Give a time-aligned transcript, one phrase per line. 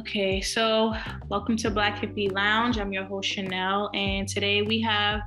[0.00, 0.94] Okay, so
[1.28, 2.78] welcome to Black Hippie Lounge.
[2.78, 5.20] I'm your host Chanel, and today we have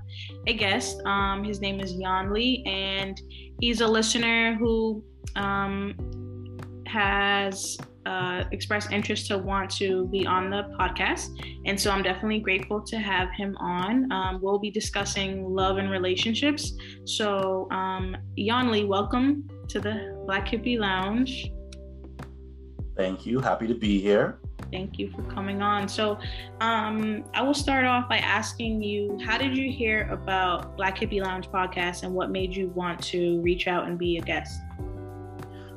[0.48, 1.00] a guest.
[1.06, 3.22] Um, his name is Yan Lee, and
[3.62, 5.04] he's a listener who
[5.36, 7.78] um, has
[8.08, 11.28] uh, expressed interest to want to be on the podcast.
[11.68, 14.12] And so I'm definitely grateful to have him on.
[14.12, 16.74] Um, we'll be discussing love and relationships.
[17.06, 21.52] So, um, Yan Lee, welcome to the Black Hippie Lounge.
[22.98, 23.40] Thank you.
[23.40, 24.40] Happy to be here.
[24.74, 25.88] Thank you for coming on.
[25.88, 26.18] So,
[26.60, 31.24] um, I will start off by asking you how did you hear about Black Hippie
[31.24, 34.60] Lounge podcast and what made you want to reach out and be a guest?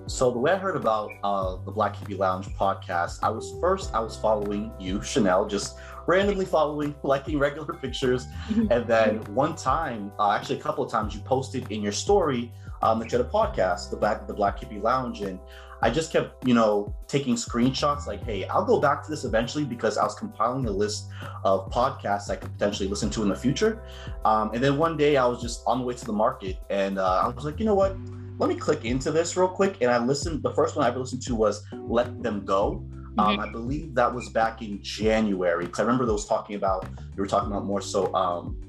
[0.06, 3.92] So the way I heard about uh, the Black Hippie Lounge podcast, I was first
[3.92, 8.26] I was following you, Chanel, just randomly following, liking regular pictures,
[8.70, 12.50] and then one time, uh, actually a couple of times, you posted in your story
[12.80, 15.38] um, that you had a podcast, the Black the Black Hippie Lounge, and
[15.82, 19.64] I just kept, you know, taking screenshots like, hey, I'll go back to this eventually
[19.64, 21.08] because I was compiling a list
[21.44, 23.82] of podcasts I could potentially listen to in the future.
[24.24, 26.98] Um, and then one day I was just on the way to the market and
[26.98, 27.96] uh, I was like, you know what?
[28.38, 29.78] Let me click into this real quick.
[29.80, 32.84] And I listened, the first one I ever listened to was Let Them Go.
[33.18, 33.40] Um, mm-hmm.
[33.40, 37.26] I believe that was back in January because I remember those talking about, you were
[37.26, 38.60] talking about more so um,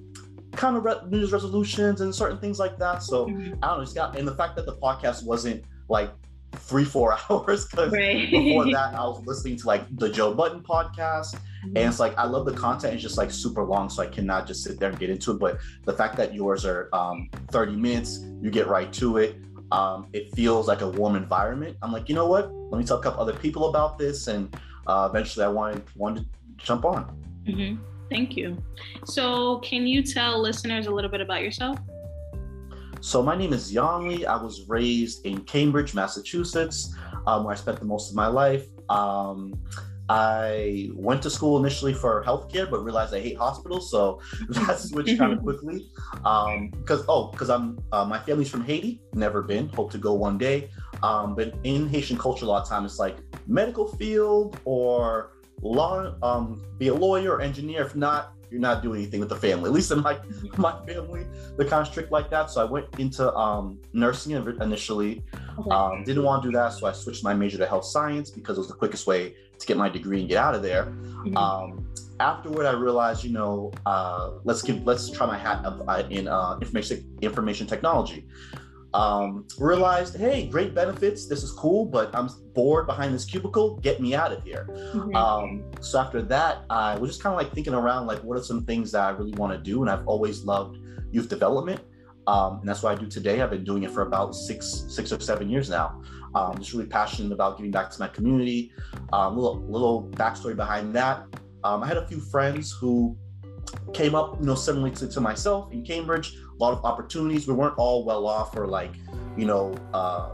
[0.53, 3.03] kind of re- news resolutions and certain things like that.
[3.03, 3.55] So mm-hmm.
[3.61, 6.11] I don't know, it's got, and the fact that the podcast wasn't like
[6.53, 8.29] three four hours because right.
[8.29, 11.35] before that I was listening to like the Joe Budden podcast.
[11.35, 11.77] Mm-hmm.
[11.77, 12.93] and it's like I love the content.
[12.93, 15.39] It's just like super long so I cannot just sit there and get into it.
[15.39, 19.37] But the fact that yours are um, 30 minutes you get right to it
[19.71, 21.77] um, it feels like a warm environment.
[21.81, 22.51] I'm like you know what?
[22.53, 26.25] Let me tell a couple other people about this and uh, eventually I wanted wanted
[26.25, 27.05] to jump on.
[27.47, 27.81] Mm-hmm.
[28.09, 28.61] thank you.
[29.05, 31.79] So can you tell listeners a little bit about yourself
[33.01, 34.25] so my name is Yan Lee.
[34.25, 36.95] I was raised in Cambridge, Massachusetts,
[37.25, 38.65] um, where I spent the most of my life.
[38.89, 39.59] Um,
[40.09, 45.17] I went to school initially for healthcare, but realized I hate hospitals, so that switched
[45.17, 45.89] kind of quickly.
[46.13, 50.13] Because um, oh, because I'm uh, my family's from Haiti, never been, hope to go
[50.13, 50.69] one day.
[51.03, 53.17] Um, but in Haitian culture, a lot of times it's like
[53.47, 57.83] medical field or law, um, be a lawyer or engineer.
[57.83, 59.69] If not, you're not doing anything with the family.
[59.69, 60.19] At least in my
[60.57, 61.25] my family,
[61.57, 62.49] they're kind of strict like that.
[62.49, 65.23] So I went into um, nursing initially.
[65.59, 65.69] Okay.
[65.69, 68.57] Um, didn't want to do that, so I switched my major to health science because
[68.57, 70.85] it was the quickest way to get my degree and get out of there.
[70.85, 71.35] Mm-hmm.
[71.35, 71.87] Um,
[72.19, 76.57] afterward, I realized, you know, uh, let's give let's try my hat uh, in uh,
[76.61, 78.27] information information technology
[78.97, 81.27] um, realized, hey, great benefits.
[81.27, 83.77] This is cool, but I'm bored behind this cubicle.
[83.77, 84.67] Get me out of here.
[84.71, 85.15] Mm-hmm.
[85.15, 88.43] Um, so after that, I was just kind of like thinking around, like, what are
[88.43, 89.83] some things that I really want to do?
[89.83, 90.79] And I've always loved
[91.11, 91.79] youth development.
[92.25, 93.39] Um, and that's what I do today.
[93.41, 96.01] I've been doing it for about six, six or seven years now.
[96.33, 98.73] Um, just really passionate about giving back to my community.
[99.13, 101.23] Um, little, little backstory behind that.
[101.63, 103.15] Um, I had a few friends who
[103.93, 107.47] came up, you know, similarly to, to myself in Cambridge, a lot of opportunities.
[107.47, 108.93] We weren't all well off or like,
[109.35, 110.31] you know, uh,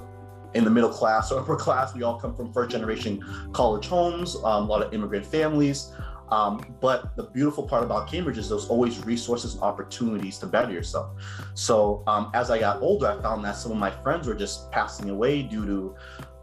[0.54, 1.94] in the middle class or upper class.
[1.94, 3.24] We all come from first generation
[3.54, 5.92] college homes, um, a lot of immigrant families.
[6.30, 10.72] Um, but the beautiful part about Cambridge is there's always resources and opportunities to better
[10.72, 11.12] yourself.
[11.54, 14.72] So um, as I got older, I found that some of my friends were just
[14.72, 15.96] passing away due to,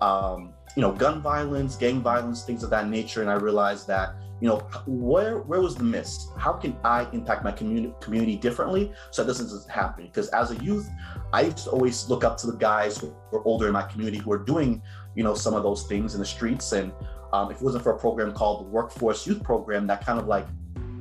[0.05, 3.23] um, you know, gun violence, gang violence, things of that nature.
[3.23, 7.45] And I realized that you know where where was the miss how can i impact
[7.45, 10.89] my community community differently so that doesn't happen because as a youth
[11.33, 14.19] i used to always look up to the guys who were older in my community
[14.19, 14.83] who are doing
[15.15, 16.93] you know some of those things in the streets and
[17.33, 20.27] um, if it wasn't for a program called the workforce youth program that kind of
[20.27, 20.47] like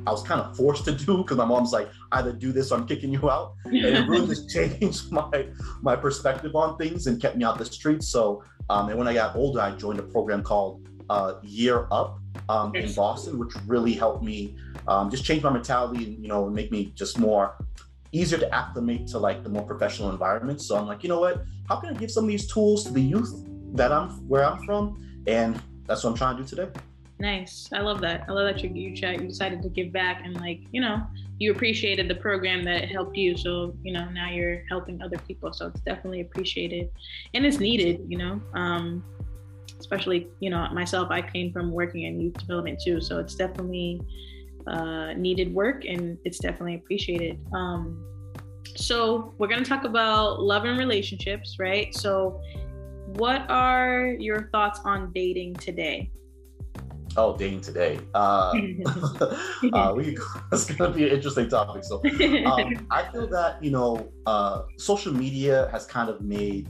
[0.08, 2.80] I was kind of forced to do because my mom's like, either do this or
[2.80, 3.54] I'm kicking you out.
[3.66, 5.48] And it really just changed my
[5.82, 8.08] my perspective on things and kept me out the streets.
[8.08, 12.20] So, um, and when I got older, I joined a program called uh, Year Up,
[12.48, 14.56] um, in Boston, which really helped me
[14.88, 17.56] um, just change my mentality and you know make me just more
[18.12, 20.62] easier to acclimate to like the more professional environment.
[20.62, 21.44] So I'm like, you know what?
[21.68, 24.64] How can I give some of these tools to the youth that I'm where I'm
[24.64, 25.24] from?
[25.28, 26.72] And that's what I'm trying to do today.
[27.20, 27.70] Nice.
[27.74, 28.26] I love that.
[28.28, 31.06] I love that you you, you decided to give back and like you know
[31.38, 33.38] you appreciated the program that helped you.
[33.38, 35.52] So you know now you're helping other people.
[35.54, 36.90] So it's definitely appreciated
[37.34, 38.06] and it's needed.
[38.08, 38.42] You know.
[38.54, 39.04] Um,
[39.80, 44.02] especially you know myself i came from working in youth development too so it's definitely
[44.68, 47.40] uh, needed work and it's definitely appreciated.
[47.54, 48.06] Um,
[48.76, 51.94] so we're going to talk about love and relationships right?
[51.96, 52.40] So
[53.18, 56.12] what are your thoughts on dating today?
[57.18, 58.00] Oh dating today.
[58.14, 58.54] Uh,
[59.74, 60.18] uh we
[60.52, 61.84] it's gonna be an interesting topic.
[61.84, 61.96] So
[62.46, 66.70] um, i feel that you know uh, social media has kind of made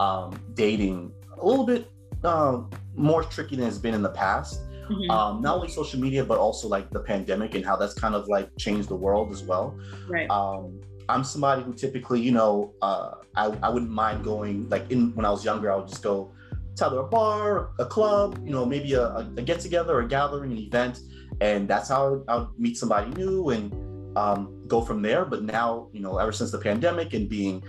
[0.00, 1.92] um, dating a little bit
[2.26, 2.60] uh,
[2.94, 4.60] more tricky than it's been in the past.
[4.90, 5.10] Mm-hmm.
[5.10, 8.28] Um, not only social media, but also like the pandemic and how that's kind of
[8.28, 9.76] like changed the world as well.
[10.08, 10.30] Right.
[10.30, 15.14] Um, I'm somebody who typically, you know, uh, I, I wouldn't mind going like in
[15.14, 16.32] when I was younger, I would just go
[16.76, 20.52] to either a bar, a club, you know, maybe a, a get together, a gathering,
[20.52, 21.00] an event,
[21.40, 23.72] and that's how I would meet somebody new and
[24.16, 25.24] um, go from there.
[25.24, 27.64] But now, you know, ever since the pandemic and being,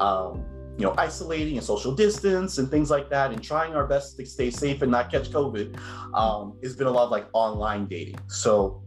[0.00, 0.44] um,
[0.78, 4.24] you know, isolating and social distance and things like that, and trying our best to
[4.24, 5.76] stay safe and not catch COVID,
[6.14, 8.18] um, it's been a lot of like online dating.
[8.28, 8.80] So,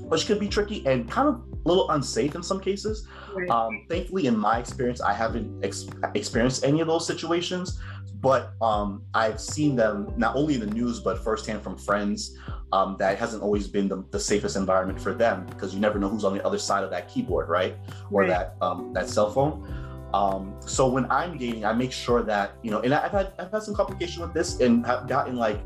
[0.00, 3.08] which could be tricky and kind of a little unsafe in some cases.
[3.34, 3.48] Right.
[3.48, 7.80] Um, thankfully, in my experience, I haven't ex- experienced any of those situations,
[8.20, 12.36] but um, I've seen them not only in the news but firsthand from friends.
[12.72, 16.08] Um, that hasn't always been the, the, safest environment for them because you never know
[16.08, 17.76] who's on the other side of that keyboard, right,
[18.10, 18.28] or right.
[18.30, 19.81] that um, that cell phone.
[20.14, 23.50] Um, so when I'm dating, I make sure that you know, and I've had I've
[23.50, 25.60] had some complication with this and have gotten like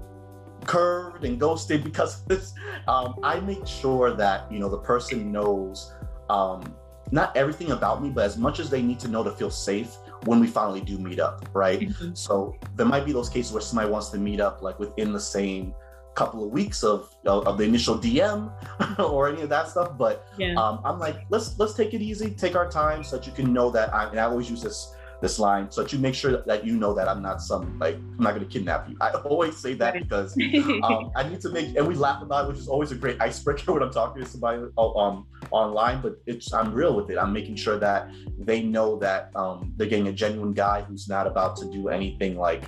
[0.65, 2.55] curved and ghosted because of this.
[2.89, 5.93] Um, I make sure that you know the person knows
[6.31, 6.75] um,
[7.11, 9.97] not everything about me, but as much as they need to know to feel safe
[10.25, 11.81] when we finally do meet up, right?
[11.81, 12.15] Mm-hmm.
[12.15, 15.21] So there might be those cases where somebody wants to meet up like within the
[15.21, 15.75] same
[16.17, 18.51] couple of weeks of of the initial DM
[18.99, 19.97] or any of that stuff.
[19.97, 20.55] But yeah.
[20.55, 23.53] um, I'm like, let's let's take it easy, take our time, so that you can
[23.53, 24.93] know that I and I always use this
[25.23, 27.95] this line so that you make sure that you know that I'm not some like
[27.95, 28.97] I'm not going to kidnap you.
[29.01, 30.37] I always say that because
[30.83, 33.21] um, I need to make and we laugh about it, which is always a great
[33.21, 36.01] icebreaker when I'm talking to somebody uh, um, online.
[36.01, 37.19] But it's I'm real with it.
[37.19, 41.27] I'm making sure that they know that um, they're getting a genuine guy who's not
[41.27, 42.65] about to do anything like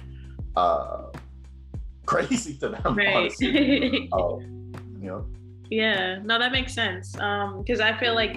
[0.56, 1.04] uh,
[2.08, 2.96] crazy to them.
[2.96, 3.32] Right.
[4.12, 5.26] Um, you know.
[5.70, 7.18] Yeah, no, that makes sense.
[7.18, 8.34] Um, Because I feel like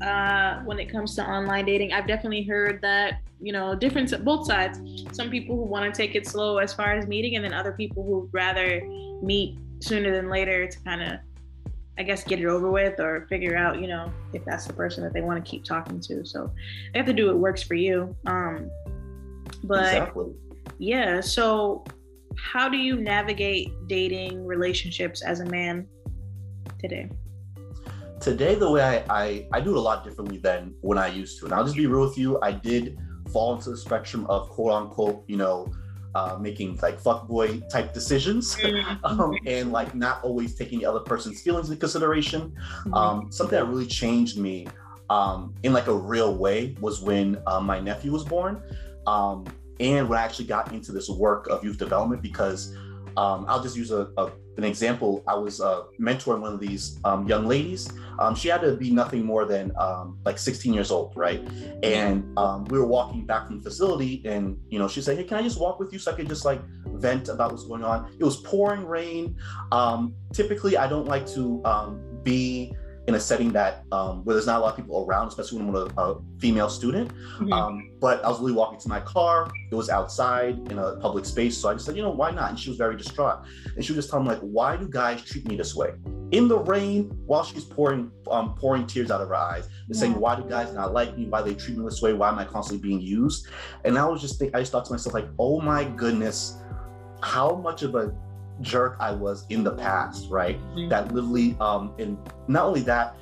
[0.00, 1.92] uh, when it comes to online dating.
[1.92, 4.80] I've definitely heard that, you know, different both sides.
[5.12, 7.72] Some people who want to take it slow as far as meeting, and then other
[7.72, 8.80] people who rather
[9.22, 11.20] meet sooner than later to kind of,
[11.98, 15.02] I guess, get it over with or figure out, you know, if that's the person
[15.04, 16.24] that they want to keep talking to.
[16.24, 16.50] So
[16.92, 18.16] they have to do what works for you.
[18.26, 18.70] Um,
[19.64, 20.32] but exactly.
[20.78, 21.84] yeah, so
[22.42, 25.86] how do you navigate dating relationships as a man
[26.78, 27.08] today?
[28.20, 31.38] today the way I, I, I do it a lot differently than when I used
[31.40, 31.46] to.
[31.46, 32.38] And I'll just be real with you.
[32.42, 32.98] I did
[33.32, 35.72] fall into the spectrum of quote unquote, you know,
[36.14, 39.04] uh, making like fuckboy type decisions mm-hmm.
[39.20, 42.50] um, and like not always taking the other person's feelings into consideration.
[42.50, 42.94] Mm-hmm.
[42.94, 44.66] Um, something that really changed me
[45.08, 48.62] um, in like a real way was when uh, my nephew was born.
[49.06, 49.46] Um,
[49.80, 52.76] and when I actually got into this work of youth development because
[53.16, 55.24] um, I'll just use a, a, an example.
[55.26, 57.90] I was uh, mentoring one of these um, young ladies.
[58.18, 61.40] Um, she had to be nothing more than um, like 16 years old, right?
[61.82, 65.24] And um, we were walking back from the facility, and you know, she said, "Hey,
[65.24, 67.82] can I just walk with you so I could just like vent about what's going
[67.82, 69.36] on?" It was pouring rain.
[69.72, 71.62] Um, typically, I don't like to
[72.22, 72.74] be
[73.08, 75.68] in a setting that um, where there's not a lot of people around, especially when
[75.68, 77.10] I'm a, a female student.
[77.10, 77.52] Mm-hmm.
[77.52, 79.50] Um, but I was really walking to my car.
[79.70, 82.50] It was outside in a public space, so I just said, you know, why not?
[82.50, 83.44] And she was very distraught,
[83.74, 85.92] and she was just telling me like, why do guys treat me this way?
[86.32, 90.00] In the rain, while she's pouring um, pouring tears out of her eyes, and yeah.
[90.00, 91.26] saying, why do guys not like me?
[91.26, 92.12] Why they treat me this way?
[92.12, 93.48] Why am I constantly being used?
[93.84, 96.58] And I was just think I just thought to myself like, oh my goodness,
[97.22, 98.14] how much of a
[98.60, 100.58] jerk I was in the past, right?
[100.58, 100.88] Mm-hmm.
[100.88, 103.16] That literally, um, and not only that,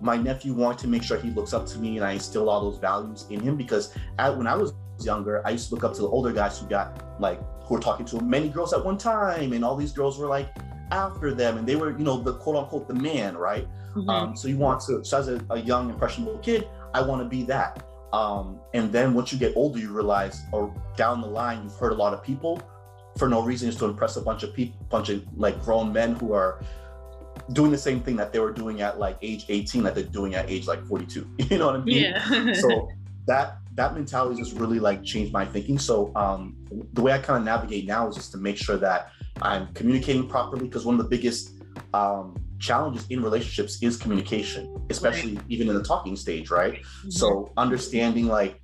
[0.00, 2.70] my nephew wanted to make sure he looks up to me and I instill all
[2.70, 5.94] those values in him because at, when I was younger, I used to look up
[5.94, 8.98] to the older guys who got like, who were talking to many girls at one
[8.98, 9.52] time.
[9.52, 10.54] And all these girls were like
[10.90, 13.66] after them and they were, you know, the quote unquote, the man, right?
[13.94, 14.08] Mm-hmm.
[14.08, 17.28] Um, so you want to, so as a, a young, impressionable kid, I want to
[17.28, 17.86] be that.
[18.12, 21.92] Um, and then once you get older, you realize, or down the line, you've heard
[21.92, 22.60] a lot of people
[23.18, 26.14] for no reason is to impress a bunch of people, bunch of like grown men
[26.16, 26.60] who are
[27.52, 30.34] doing the same thing that they were doing at like age 18 that they're doing
[30.34, 32.04] at age like 42 you know what i mean?
[32.04, 32.52] Yeah.
[32.54, 32.88] So
[33.26, 35.78] that that mentality just really like changed my thinking.
[35.78, 36.56] So um
[36.92, 39.10] the way i kind of navigate now is just to make sure that
[39.42, 41.54] i'm communicating properly because one of the biggest
[41.94, 45.44] um challenges in relationships is communication especially right.
[45.48, 46.74] even in the talking stage right?
[46.74, 47.10] Mm-hmm.
[47.10, 48.60] so understanding like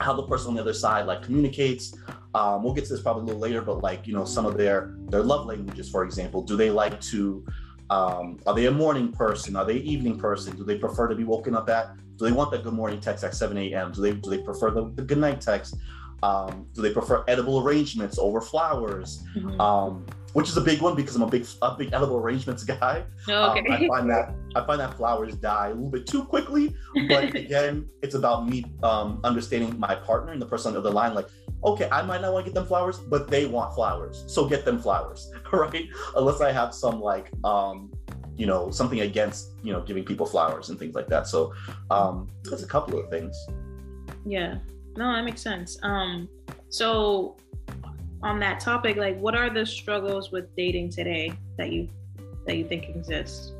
[0.00, 1.94] how the person on the other side like communicates
[2.34, 4.56] um, we'll get to this probably a little later, but like you know, some of
[4.56, 7.44] their their love languages, for example, do they like to?
[7.90, 9.54] Um, are they a morning person?
[9.54, 10.56] Are they evening person?
[10.56, 11.94] Do they prefer to be woken up at?
[12.16, 13.92] Do they want that good morning text at 7 a.m.?
[13.92, 15.76] Do they do they prefer the, the good night text?
[16.22, 19.22] Um, do they prefer edible arrangements over flowers?
[19.36, 19.60] Mm-hmm.
[19.60, 23.04] Um, which is a big one because I'm a big a big edible arrangements guy.
[23.28, 23.60] Oh, okay.
[23.60, 26.74] Um, I find that I find that flowers die a little bit too quickly.
[27.08, 30.90] But again, it's about me um, understanding my partner and the person on the other
[30.90, 31.14] line.
[31.14, 31.26] Like
[31.64, 34.64] okay, I might not want to get them flowers, but they want flowers, so get
[34.64, 35.88] them flowers, right?
[36.16, 37.92] Unless I have some like, um,
[38.36, 41.26] you know, something against you know giving people flowers and things like that.
[41.26, 41.54] So
[41.90, 43.36] um, that's a couple of things.
[44.24, 44.58] Yeah,
[44.96, 45.78] no, that makes sense.
[45.82, 46.28] Um,
[46.68, 47.36] so
[48.22, 51.88] on that topic, like, what are the struggles with dating today that you
[52.46, 53.54] that you think exist?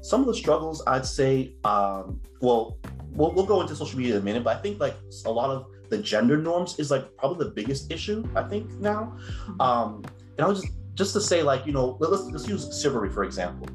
[0.00, 2.78] Some of the struggles, I'd say, um, well,
[3.10, 4.96] we'll, we'll go into social media in a minute, but I think like
[5.26, 9.16] a lot of the gender norms is like probably the biggest issue I think now.
[9.46, 9.60] Mm-hmm.
[9.60, 10.04] Um,
[10.36, 13.24] and I was just just to say like you know let's let's use chivalry for
[13.24, 13.68] example.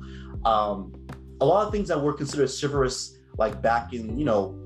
[0.46, 0.94] Um,
[1.40, 4.60] a lot of things that were considered chivalrous like back in you know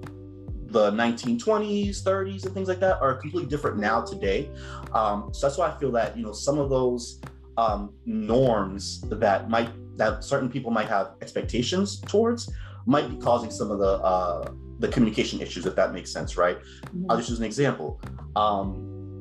[0.69, 4.49] the 1920s 30s and things like that are completely different now today
[4.93, 7.21] um, so that's why i feel that you know some of those
[7.57, 12.51] um, norms that might that certain people might have expectations towards
[12.85, 16.59] might be causing some of the uh, the communication issues, if that makes sense, right?
[16.59, 17.05] Mm-hmm.
[17.09, 18.01] I'll just use an example.
[18.35, 19.19] Um,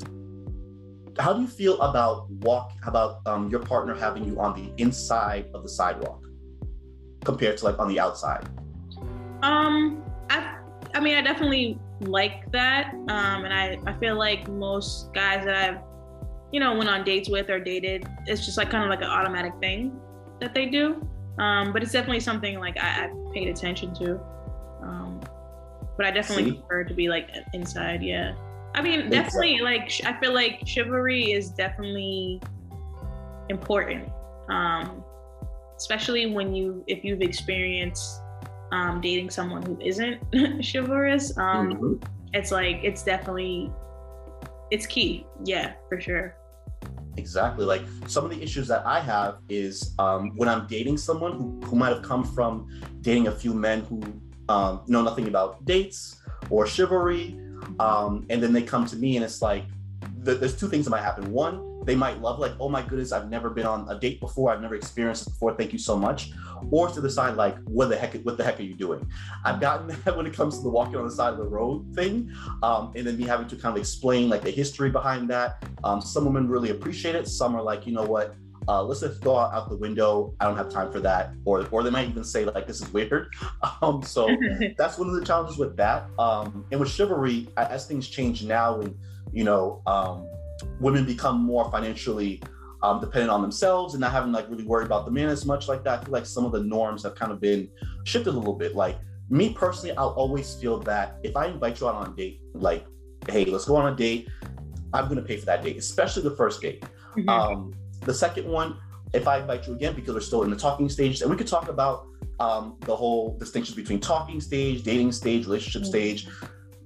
[1.18, 5.46] how do you feel about walk about um, your partner having you on the inside
[5.54, 6.22] of the sidewalk
[7.24, 8.46] compared to like on the outside?
[9.42, 10.58] Um, I
[10.94, 15.56] I mean, I definitely like that, um, and I I feel like most guys that
[15.56, 15.80] I've
[16.52, 19.10] you know went on dates with or dated, it's just like kind of like an
[19.10, 19.98] automatic thing
[20.40, 21.06] that they do.
[21.38, 24.20] Um, but it's definitely something like I, I paid attention to.
[25.96, 26.56] But I definitely See?
[26.58, 28.02] prefer to be like inside.
[28.02, 28.34] Yeah.
[28.74, 32.40] I mean, definitely like I feel like chivalry is definitely
[33.48, 34.08] important.
[34.50, 35.02] Um,
[35.76, 38.20] especially when you if you've experienced
[38.72, 40.20] um, dating someone who isn't
[40.72, 41.36] chivalrous.
[41.38, 41.94] Um, mm-hmm.
[42.34, 43.70] It's like it's definitely
[44.70, 45.26] it's key.
[45.44, 46.36] Yeah, for sure.
[47.16, 47.64] Exactly.
[47.64, 51.60] Like some of the issues that I have is um, when I'm dating someone who,
[51.64, 52.68] who might have come from
[53.00, 54.02] dating a few men who
[54.48, 57.38] um, know nothing about dates or chivalry.
[57.80, 59.64] Um, and then they come to me and it's like,
[60.18, 61.30] there's two things that might happen.
[61.32, 64.52] One, they might love like, oh my goodness, I've never been on a date before.
[64.52, 65.54] I've never experienced this before.
[65.54, 66.32] Thank you so much.
[66.70, 69.08] Or to the side, like, what the heck, what the heck are you doing?
[69.44, 71.94] I've gotten that when it comes to the walking on the side of the road
[71.94, 72.32] thing,
[72.64, 75.64] um, and then me having to kind of explain like the history behind that.
[75.84, 77.28] Um, some women really appreciate it.
[77.28, 78.34] Some are like, you know what,
[78.68, 80.34] uh, let's just go out the window.
[80.40, 81.32] I don't have time for that.
[81.44, 83.32] Or, or they might even say like, this is weird.
[83.82, 84.28] Um, so
[84.78, 86.08] that's one of the challenges with that.
[86.18, 88.96] Um, and with chivalry, as things change now and,
[89.32, 90.26] you know, um,
[90.80, 92.42] women become more financially
[92.82, 95.68] um, dependent on themselves and not having like really worry about the man as much
[95.68, 96.00] like that.
[96.00, 97.68] I feel like some of the norms have kind of been
[98.04, 98.74] shifted a little bit.
[98.74, 102.40] Like me personally, I'll always feel that if I invite you out on a date,
[102.54, 102.86] like,
[103.28, 104.28] hey, let's go on a date,
[104.92, 106.84] I'm gonna pay for that date, especially the first date.
[107.16, 107.28] Mm-hmm.
[107.28, 107.74] Um,
[108.06, 108.78] the second one,
[109.12, 111.46] if I invite you again, because we're still in the talking stage, and we could
[111.46, 112.06] talk about
[112.40, 115.90] um, the whole distinctions between talking stage, dating stage, relationship mm-hmm.
[115.90, 116.28] stage.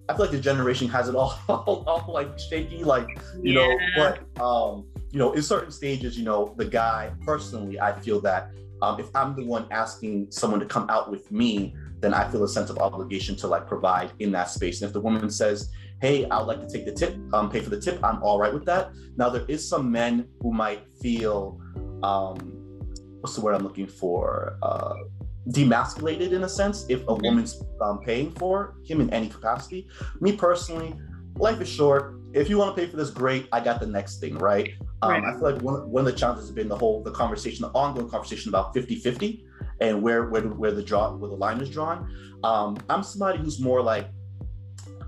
[0.08, 3.08] I feel like the generation has it all, all, all like shaky, like
[3.42, 3.66] you yeah.
[3.66, 3.78] know.
[3.96, 8.50] But um, you know, in certain stages, you know, the guy personally, I feel that
[8.82, 12.44] um, if I'm the one asking someone to come out with me, then I feel
[12.44, 14.80] a sense of obligation to like provide in that space.
[14.80, 17.70] And if the woman says, "Hey, I'd like to take the tip, um, pay for
[17.70, 18.92] the tip," I'm all right with that.
[19.16, 21.60] Now there is some men who might feel,
[22.02, 22.36] um,
[23.20, 24.56] what's the word I'm looking for?
[24.62, 24.94] Uh,
[25.48, 29.88] demasculated in a sense if a woman's um, paying for him in any capacity.
[30.20, 30.94] Me personally,
[31.36, 32.16] life is short.
[32.32, 33.48] If you want to pay for this, great.
[33.50, 34.74] I got the next thing, right?
[35.02, 35.24] Um, right.
[35.24, 37.68] I feel like one, one of the challenges has been the whole the conversation, the
[37.68, 39.42] ongoing conversation about 50-50
[39.80, 42.08] and where where where the draw where the line is drawn.
[42.44, 44.08] Um, I'm somebody who's more like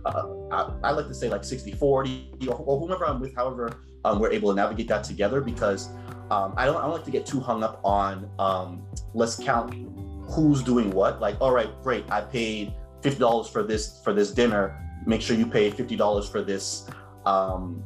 [0.05, 3.79] uh, I, I, like to say like 60 40 or, or whomever I'm with, however
[4.05, 5.89] um, we're able to navigate that together because
[6.31, 8.83] um, I don't I don't like to get too hung up on um,
[9.15, 9.75] let's count
[10.23, 11.21] who's doing what.
[11.21, 14.79] Like, all right, great, I paid fifty dollars for this for this dinner.
[15.07, 16.89] Make sure you pay fifty dollars for this,
[17.27, 17.85] um,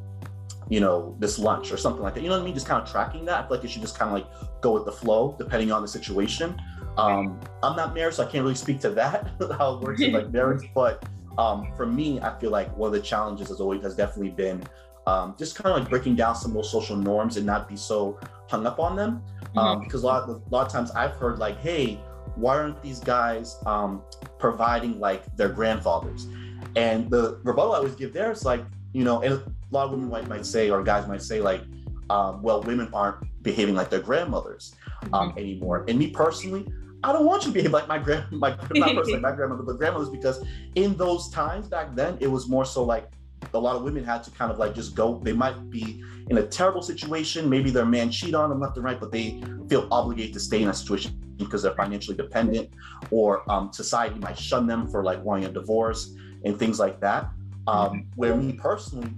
[0.68, 2.22] you know, this lunch or something like that.
[2.22, 2.54] You know what I mean?
[2.54, 3.44] Just kind of tracking that.
[3.44, 5.82] I feel like you should just kind of like go with the flow, depending on
[5.82, 6.60] the situation.
[6.96, 10.12] Um, I'm not married, so I can't really speak to that how it works in
[10.12, 10.70] like marriage.
[10.74, 11.04] But
[11.38, 14.62] um, for me, I feel like one of the challenges has always has definitely been
[15.06, 17.76] um, just kind of like breaking down some of those social norms and not be
[17.76, 19.22] so hung up on them.
[19.44, 19.58] Mm-hmm.
[19.58, 22.00] Um, because a lot, a lot of times I've heard like, hey,
[22.34, 24.02] why aren't these guys um,
[24.38, 26.26] providing like their grandfathers?
[26.74, 29.92] And the rebuttal I always give there is like, you know, and a lot of
[29.92, 31.62] women might, might say, or guys might say, like,
[32.10, 34.74] um, well, women aren't behaving like their grandmothers
[35.12, 35.38] um, mm-hmm.
[35.38, 35.84] anymore.
[35.88, 36.66] And me personally,
[37.02, 39.78] I don't want you to behave like my grand, my not personally my grandmother, but
[39.78, 43.10] grandmothers, because in those times back then, it was more so like
[43.54, 45.20] a lot of women had to kind of like just go.
[45.22, 47.48] They might be in a terrible situation.
[47.48, 50.60] Maybe their man cheat on them left and right, but they feel obligated to stay
[50.60, 52.70] in that situation because they're financially dependent,
[53.10, 57.28] or um, society might shun them for like wanting a divorce and things like that.
[57.66, 59.10] Um, where me personally,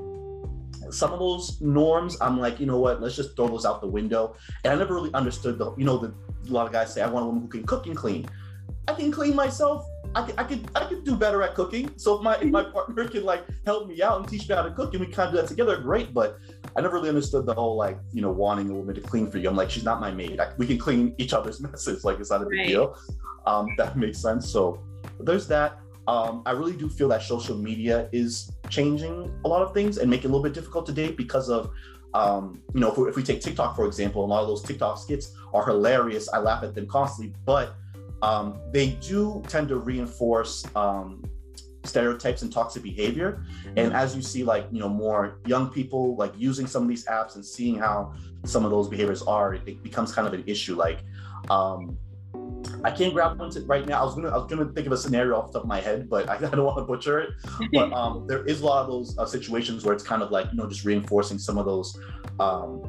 [0.90, 3.00] some of those norms, I'm like, you know what?
[3.00, 4.36] Let's just throw those out the window.
[4.64, 6.14] And I never really understood the, you know, the
[6.50, 8.28] a lot of guys say I want a woman who can cook and clean.
[8.86, 9.86] I can clean myself.
[10.14, 11.90] I could, I could, I could do better at cooking.
[11.96, 14.62] So if my if my partner can like help me out and teach me how
[14.62, 16.14] to cook, and we kind of do that together, great.
[16.14, 16.38] But
[16.74, 19.38] I never really understood the whole like you know wanting a woman to clean for
[19.38, 19.48] you.
[19.48, 20.40] I'm like, she's not my maid.
[20.40, 22.04] I, we can clean each other's messes.
[22.04, 22.68] Like it's not a big right.
[22.68, 22.96] deal.
[23.46, 24.48] Um, that makes sense.
[24.48, 24.82] So
[25.20, 25.78] there's that.
[26.06, 30.08] Um, I really do feel that social media is changing a lot of things and
[30.08, 31.70] making it a little bit difficult to date because of
[32.14, 34.62] um, you know, if we, if we, take TikTok for example, a lot of those
[34.62, 36.28] TikTok skits are hilarious.
[36.32, 37.74] I laugh at them constantly, but
[38.22, 41.22] um, they do tend to reinforce um,
[41.84, 43.44] stereotypes and toxic behavior.
[43.76, 47.04] And as you see, like you know, more young people like using some of these
[47.06, 50.76] apps and seeing how some of those behaviors are, it becomes kind of an issue.
[50.76, 51.00] Like,
[51.50, 51.96] um,
[52.84, 54.00] I can't grab one right now.
[54.00, 55.80] I was gonna I was gonna think of a scenario off the top of my
[55.80, 57.30] head, but I, I don't want to butcher it.
[57.72, 60.46] But um, there is a lot of those uh, situations where it's kind of like
[60.50, 61.98] you know just reinforcing some of those
[62.40, 62.82] um,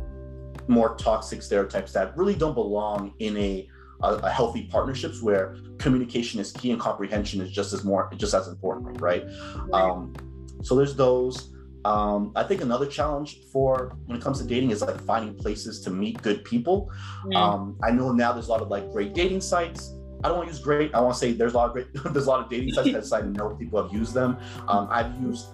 [0.68, 3.68] more toxic stereotypes that really don't belong in a,
[4.04, 8.34] a, a healthy partnerships where communication is key and comprehension is just as more just
[8.34, 9.26] as important, right?
[9.74, 10.14] Um,
[10.62, 11.56] so there's those.
[11.86, 15.80] Um, I think another challenge for when it comes to dating is like finding places
[15.82, 16.92] to meet good people.
[17.26, 17.36] Mm.
[17.36, 19.94] Um, I know now there's a lot of like great dating sites.
[20.24, 20.94] I don't want to use great.
[20.94, 21.88] I want to say there's a lot of great.
[22.14, 24.38] there's a lot of dating sites that I know people have used them.
[24.68, 25.48] Um, I've used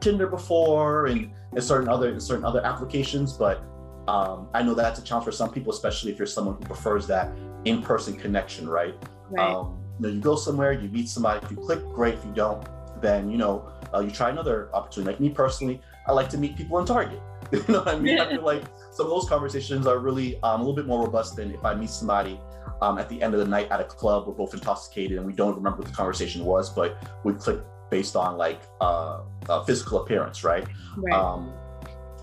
[0.00, 3.62] Tinder before and, and certain other and certain other applications, but
[4.08, 7.06] um, I know that's a challenge for some people, especially if you're someone who prefers
[7.06, 7.32] that
[7.64, 8.94] in-person connection, right?
[9.30, 9.54] right.
[9.54, 11.44] Um, you know, you go somewhere, you meet somebody.
[11.44, 12.14] If you click, great.
[12.14, 12.66] If you don't,
[13.00, 15.12] then you know uh, you try another opportunity.
[15.12, 17.20] Like me personally, I like to meet people in Target.
[17.52, 18.18] you know what I mean?
[18.18, 21.36] I feel like some of those conversations are really um, a little bit more robust
[21.36, 22.40] than if I meet somebody
[22.82, 24.26] um, at the end of the night at a club.
[24.26, 27.60] We're both intoxicated and we don't remember what the conversation was, but we click
[27.90, 30.66] based on like uh, uh, physical appearance, right?
[30.96, 31.14] right.
[31.14, 31.52] Um,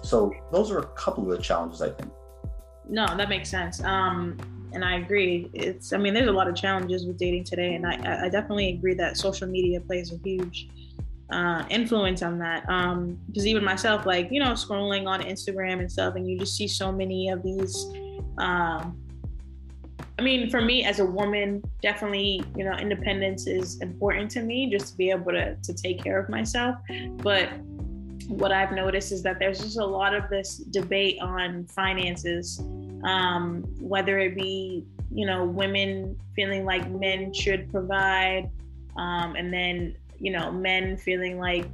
[0.02, 2.12] so those are a couple of the challenges, I think.
[2.90, 3.82] No, that makes sense.
[3.84, 4.38] Um,
[4.74, 5.50] and I agree.
[5.54, 8.70] It's, I mean, there's a lot of challenges with dating today, and I, I definitely
[8.70, 10.68] agree that social media plays a huge
[11.34, 12.62] uh, influence on that.
[12.64, 16.56] Because um, even myself, like, you know, scrolling on Instagram and stuff, and you just
[16.56, 17.88] see so many of these.
[18.38, 19.00] Um,
[20.20, 24.70] I mean, for me as a woman, definitely, you know, independence is important to me
[24.70, 26.76] just to be able to, to take care of myself.
[27.18, 27.50] But
[28.28, 32.62] what I've noticed is that there's just a lot of this debate on finances,
[33.04, 38.50] um, whether it be, you know, women feeling like men should provide,
[38.98, 41.66] um, and then you know, men feeling like,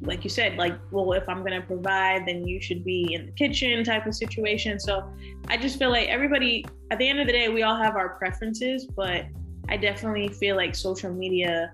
[0.00, 3.32] like you said, like, well, if I'm gonna provide, then you should be in the
[3.32, 4.80] kitchen type of situation.
[4.80, 5.12] So
[5.48, 8.10] I just feel like everybody, at the end of the day, we all have our
[8.16, 9.26] preferences, but
[9.68, 11.72] I definitely feel like social media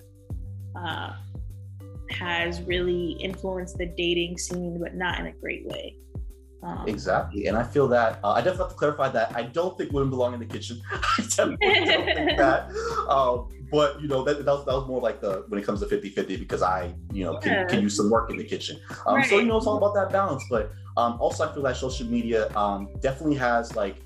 [0.75, 1.13] uh,
[2.11, 5.97] has really influenced the dating scene, but not in a great way.
[6.65, 9.77] Um, exactly, and I feel that uh, I definitely have to clarify that I don't
[9.77, 10.81] think women belong in the kitchen.
[10.93, 12.71] I definitely don't think that.
[13.09, 15.81] Um, but you know that, that, was, that was more like the when it comes
[15.81, 18.79] to 50-50 because I you know can, can use some work in the kitchen.
[19.07, 19.29] Um, right.
[19.29, 20.45] So you know it's all about that balance.
[20.49, 23.97] But um, also I feel that social media um, definitely has like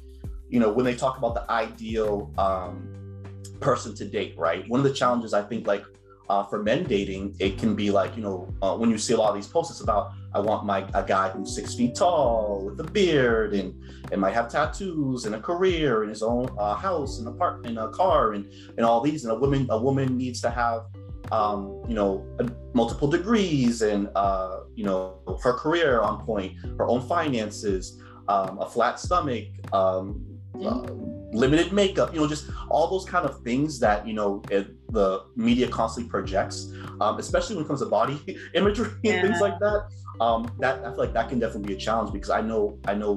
[0.49, 3.23] you know when they talk about the ideal um,
[3.61, 4.69] person to date, right?
[4.69, 5.85] One of the challenges I think like
[6.29, 9.17] uh, for men dating, it can be like, you know, uh, when you see a
[9.17, 12.63] lot of these posts, it's about, I want my a guy who's six feet tall
[12.65, 13.75] with a beard and
[14.13, 17.87] and might have tattoos and a career and his own uh, house and apartment, and
[17.87, 19.25] a car and and all these.
[19.25, 20.87] And a woman a woman needs to have,
[21.33, 22.27] um, you know,
[22.75, 28.69] multiple degrees and uh, you know her career on point, her own finances, um, a
[28.69, 34.07] flat stomach, um, mm-hmm limited makeup, you know, just all those kind of things that,
[34.07, 38.91] you know, it, the media constantly projects, um, especially when it comes to body imagery
[39.05, 39.23] and yeah.
[39.23, 39.89] things like that.
[40.21, 42.95] Um, that I feel like that can definitely be a challenge because I know I
[42.95, 43.17] know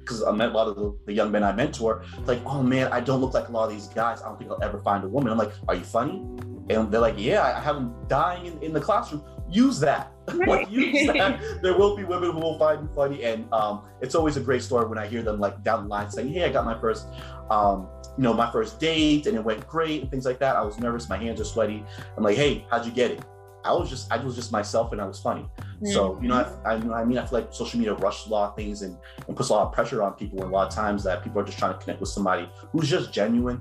[0.00, 2.04] because um, I met a lot of the, the, young men I mentor.
[2.26, 4.20] Like, oh man, I don't look like a lot of these guys.
[4.20, 5.32] I don't think I'll ever find a woman.
[5.32, 6.26] I'm like, are you funny?
[6.68, 9.24] And they're like, yeah, I have them dying in, in the classroom.
[9.50, 10.12] Use that.
[10.46, 11.40] like use that.
[11.62, 14.62] There will be women who will find you funny, and um, it's always a great
[14.62, 17.06] story when I hear them like down the line saying, "Hey, I got my first,
[17.50, 20.62] um, you know, my first date, and it went great, and things like that." I
[20.62, 21.84] was nervous, my hands are sweaty.
[22.16, 23.24] I'm like, "Hey, how'd you get it?"
[23.64, 25.46] I was just I was just myself, and I was funny.
[25.76, 25.86] Mm-hmm.
[25.86, 28.50] So you know, I, I, I mean, I feel like social media rushes a lot
[28.50, 30.42] of things and, and puts a lot of pressure on people.
[30.42, 32.88] And a lot of times that people are just trying to connect with somebody who's
[32.88, 33.60] just genuine.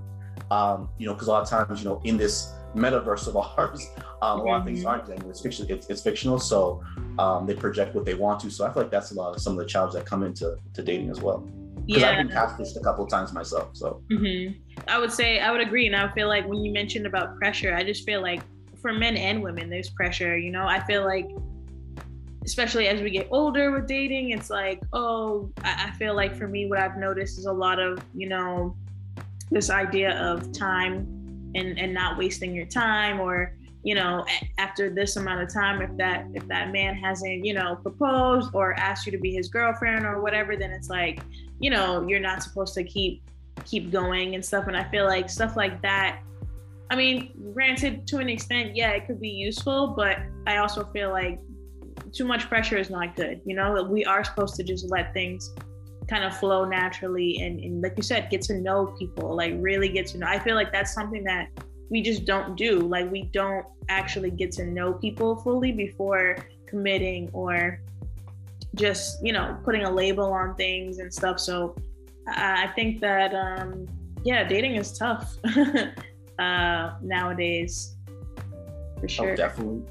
[0.49, 3.87] Um, you know, because a lot of times, you know, in this metaverse of ours.
[4.21, 4.87] Um, a lot of things mm-hmm.
[4.87, 5.29] aren't genuine.
[5.29, 5.65] It's fiction.
[5.69, 6.83] It's, it's fictional, so
[7.19, 8.49] um, they project what they want to.
[8.49, 10.55] So I feel like that's a lot of some of the challenges that come into
[10.73, 11.39] to dating as well.
[11.85, 12.11] Because yeah.
[12.11, 13.69] I've been catfished a couple of times myself.
[13.73, 14.59] So mm-hmm.
[14.87, 17.73] I would say I would agree, and I feel like when you mentioned about pressure,
[17.73, 18.41] I just feel like
[18.81, 20.37] for men and women, there's pressure.
[20.37, 21.29] You know, I feel like
[22.45, 26.47] especially as we get older with dating, it's like, oh, I, I feel like for
[26.47, 28.75] me, what I've noticed is a lot of, you know,
[29.51, 31.21] this idea of time
[31.55, 34.25] and and not wasting your time or you know
[34.57, 38.73] after this amount of time if that if that man hasn't you know proposed or
[38.75, 41.21] asked you to be his girlfriend or whatever then it's like
[41.59, 43.21] you know you're not supposed to keep
[43.65, 44.67] keep going and stuff.
[44.67, 46.19] And i feel like stuff like that
[46.89, 51.09] i mean granted to an extent yeah it could be useful but i also feel
[51.09, 51.39] like
[52.13, 55.53] too much pressure is not good you know we are supposed to just let things
[56.09, 59.87] kind of flow naturally and, and like you said get to know people like really
[59.87, 61.47] get to know i feel like that's something that
[61.91, 62.79] we just don't do.
[62.79, 67.81] Like we don't actually get to know people fully before committing or
[68.75, 71.39] just you know putting a label on things and stuff.
[71.39, 71.75] So
[72.27, 73.87] I think that um,
[74.23, 75.35] yeah, dating is tough
[76.39, 77.97] uh, nowadays
[78.95, 79.31] for oh, sure.
[79.33, 79.83] Oh, definitely.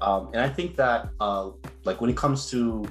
[0.00, 1.50] Um, and I think that uh,
[1.84, 2.86] like when it comes to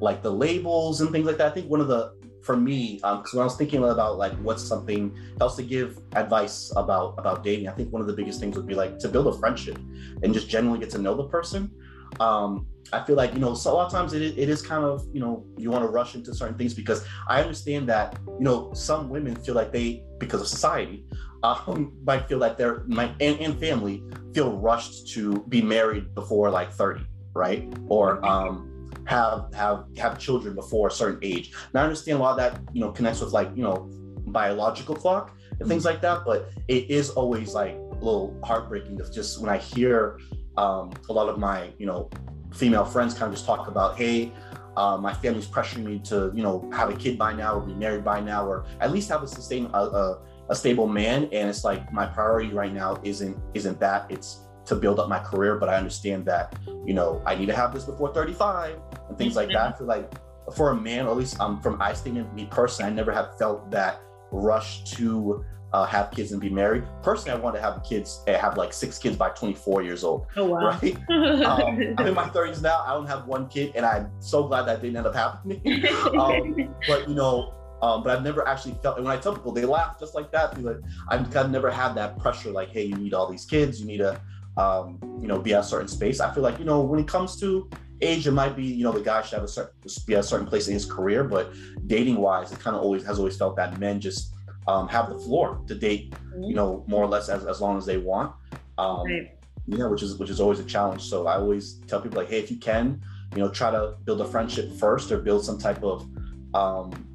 [0.00, 3.34] like the labels and things like that, I think one of the for me, because
[3.34, 7.42] um, when I was thinking about like what's something else to give advice about about
[7.42, 9.78] dating, I think one of the biggest things would be like to build a friendship
[10.22, 11.72] and just generally get to know the person.
[12.20, 14.84] Um, I feel like you know, so a lot of times it it is kind
[14.84, 18.44] of you know you want to rush into certain things because I understand that you
[18.44, 21.04] know some women feel like they because of society
[21.46, 24.02] um, might feel like they're might and, and family
[24.34, 27.04] feel rushed to be married before like 30
[27.34, 28.72] right or um
[29.06, 31.52] have have have children before a certain age.
[31.72, 33.88] Now I understand a lot of that, you know, connects with like, you know,
[34.26, 39.10] biological clock and things like that, but it is always like a little heartbreaking to
[39.10, 40.18] just when I hear
[40.56, 42.10] um, a lot of my, you know,
[42.52, 44.32] female friends kind of just talk about, hey,
[44.76, 47.74] uh, my family's pressuring me to, you know, have a kid by now or be
[47.74, 51.24] married by now, or at least have a sustain a, a, a stable man.
[51.32, 54.10] And it's like my priority right now isn't isn't that.
[54.10, 57.54] It's to build up my career, but I understand that, you know, I need to
[57.54, 58.76] have this before 35
[59.08, 59.74] and things like that.
[59.74, 60.12] I feel like
[60.54, 63.38] for a man, or at least um, from I statement, me personally, I never have
[63.38, 64.00] felt that
[64.32, 66.84] rush to uh, have kids and be married.
[67.02, 70.26] Personally, I want to have kids, eh, have like six kids by 24 years old.
[70.36, 70.78] Oh, wow.
[70.82, 70.96] Right?
[71.44, 72.82] um, I'm in my 30s now.
[72.86, 75.60] I don't have one kid, and I'm so glad that didn't end up happening.
[76.18, 79.52] um, but, you know, um, but I've never actually felt, and when I tell people,
[79.52, 80.60] they laugh just like that.
[80.62, 83.80] Like, I've kind of never had that pressure, like, hey, you need all these kids,
[83.80, 84.20] you need to
[84.56, 86.20] um, you know, be at a certain space.
[86.20, 87.68] I feel like, you know, when it comes to
[88.00, 89.74] age, it might be, you know, the guy should have a certain
[90.06, 91.52] be at a certain place in his career, but
[91.86, 94.32] dating wise, it kind of always has always felt that men just
[94.66, 97.86] um, have the floor to date, you know, more or less as, as long as
[97.86, 98.34] they want.
[98.78, 99.32] Um, right.
[99.68, 101.02] Yeah, which is which is always a challenge.
[101.02, 103.02] So I always tell people like, hey, if you can,
[103.34, 106.08] you know, try to build a friendship first or build some type of,
[106.54, 107.05] um,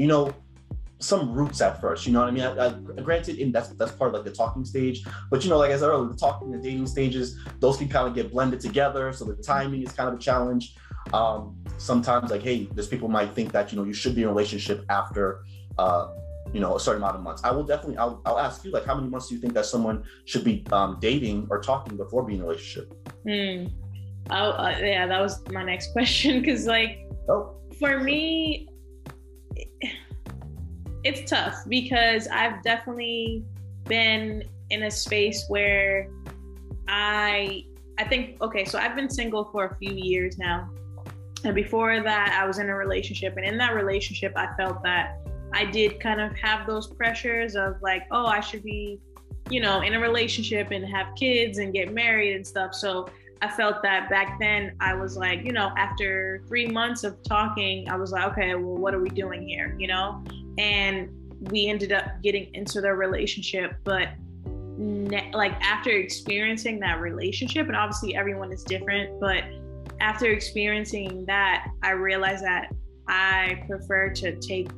[0.00, 0.32] you know,
[0.98, 2.06] some roots at first.
[2.06, 2.42] You know what I mean?
[2.42, 5.58] I, I, granted, in that's that's part of like the talking stage, but you know,
[5.58, 8.60] like I said earlier, the talking, the dating stages, those can kind of get blended
[8.60, 9.12] together.
[9.12, 10.74] So the timing is kind of a challenge.
[11.12, 14.28] Um, sometimes, like, hey, there's people might think that you know you should be in
[14.28, 15.44] a relationship after.
[15.78, 16.08] Uh,
[16.52, 18.84] you know a certain amount of months i will definitely i'll, I'll ask you like
[18.84, 22.24] how many months do you think that someone should be um, dating or talking before
[22.24, 23.66] being in a relationship hmm.
[24.30, 27.54] oh uh, yeah that was my next question because like oh.
[27.78, 28.69] for me
[31.04, 33.44] it's tough because I've definitely
[33.86, 36.08] been in a space where
[36.88, 37.64] I
[37.98, 40.70] I think okay, so I've been single for a few years now.
[41.44, 45.18] And before that, I was in a relationship and in that relationship I felt that
[45.52, 49.00] I did kind of have those pressures of like, oh, I should be,
[49.50, 52.74] you know, in a relationship and have kids and get married and stuff.
[52.74, 53.08] So
[53.42, 57.88] I felt that back then I was like, you know, after three months of talking,
[57.88, 59.74] I was like, okay, well, what are we doing here?
[59.78, 60.22] You know?
[60.60, 61.08] And
[61.50, 63.72] we ended up getting into their relationship.
[63.84, 64.08] But
[64.76, 69.44] ne- like after experiencing that relationship, and obviously everyone is different, but
[70.00, 72.72] after experiencing that, I realized that
[73.08, 74.68] I prefer to take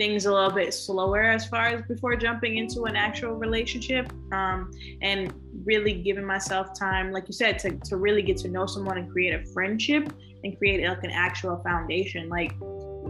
[0.00, 4.70] things a little bit slower as far as before jumping into an actual relationship um,
[5.02, 5.34] and
[5.66, 9.10] really giving myself time like you said to, to really get to know someone and
[9.10, 10.10] create a friendship
[10.42, 12.52] and create like an actual foundation like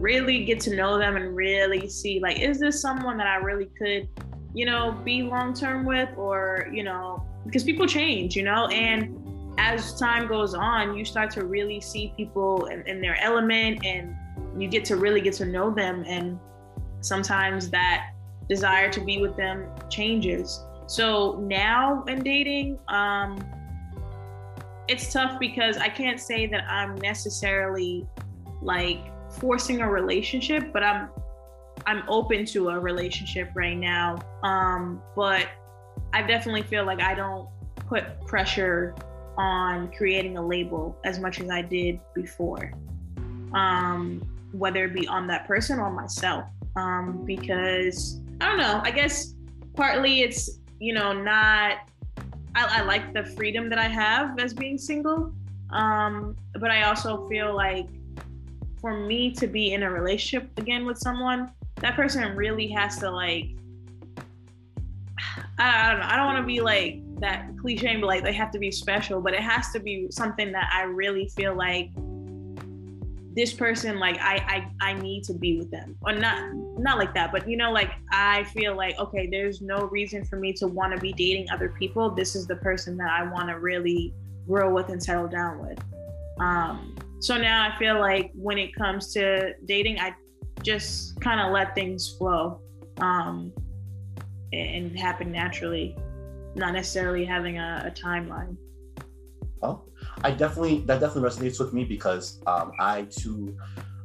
[0.01, 3.69] really get to know them and really see like is this someone that i really
[3.77, 4.07] could
[4.53, 9.17] you know be long term with or you know because people change you know and
[9.57, 14.15] as time goes on you start to really see people in, in their element and
[14.57, 16.39] you get to really get to know them and
[17.01, 18.11] sometimes that
[18.47, 20.63] desire to be with them changes.
[20.87, 23.39] So now in dating, um,
[24.87, 28.05] it's tough because I can't say that I'm necessarily
[28.61, 28.99] like
[29.39, 31.09] forcing a relationship, but I'm
[31.85, 34.19] I'm open to a relationship right now.
[34.43, 35.47] Um, but
[36.13, 37.47] I definitely feel like I don't
[37.87, 38.95] put pressure
[39.37, 42.73] on creating a label as much as I did before,
[43.53, 46.45] um, whether it be on that person or myself.
[46.75, 49.33] Um, because I don't know, I guess
[49.75, 51.79] partly it's, you know, not,
[52.55, 55.33] I, I like the freedom that I have as being single.
[55.71, 57.87] Um, but I also feel like
[58.81, 63.09] for me to be in a relationship again with someone, that person really has to
[63.09, 63.45] like
[65.59, 66.07] I, don't know.
[66.07, 69.21] I don't want to be like that cliche be like they have to be special,
[69.21, 71.91] but it has to be something that I really feel like
[73.33, 77.13] this person like I, I I need to be with them or not not like
[77.13, 80.67] that but you know like I feel like okay there's no reason for me to
[80.67, 84.13] want to be dating other people this is the person that I want to really
[84.47, 85.79] grow with and settle down with
[86.39, 90.13] um so now I feel like when it comes to dating I
[90.63, 92.61] just kind of let things flow
[92.99, 93.53] um
[94.53, 95.95] and happen naturally,
[96.55, 98.57] not necessarily having a, a timeline.
[99.63, 99.83] Oh,
[100.23, 103.55] I definitely that definitely resonates with me because um, I too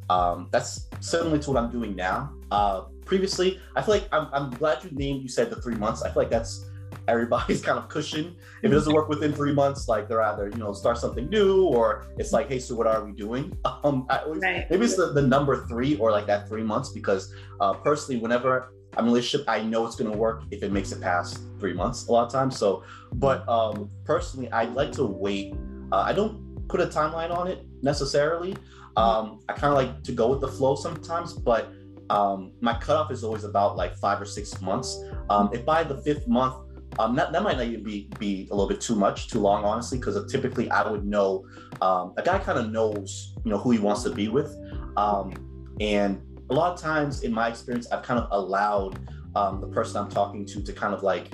[0.08, 2.32] um, that's similar to what I'm doing now.
[2.50, 6.02] Uh, previously, I feel like I'm, I'm glad you named you said the three months.
[6.02, 6.66] I feel like that's
[7.08, 8.36] everybody's kind of cushion.
[8.62, 11.64] If it doesn't work within three months, like they're either you know start something new
[11.66, 13.56] or it's like, hey, so what are we doing?
[13.84, 14.68] Um, always, right.
[14.68, 18.72] maybe it's the, the number three or like that three months because uh, personally, whenever
[18.96, 21.74] I'm in a relationship, I know it's gonna work if it makes it past three
[21.74, 22.58] months a lot of times.
[22.58, 25.54] So, but um, personally, I'd like to wait.
[25.92, 28.56] Uh, I don't put a timeline on it necessarily.
[28.96, 31.70] Um, I kind of like to go with the flow sometimes, but
[32.10, 35.02] um, my cutoff is always about like five or six months.
[35.28, 36.54] Um, if by the fifth month,
[36.98, 39.64] um, that, that might not even be, be a little bit too much, too long,
[39.64, 41.46] honestly, because typically I would know
[41.80, 44.56] um, a guy kind of knows, you know, who he wants to be with.
[44.96, 45.34] Um,
[45.80, 48.98] and a lot of times in my experience, I've kind of allowed
[49.34, 51.32] um, the person I'm talking to to kind of like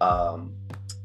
[0.00, 0.52] um,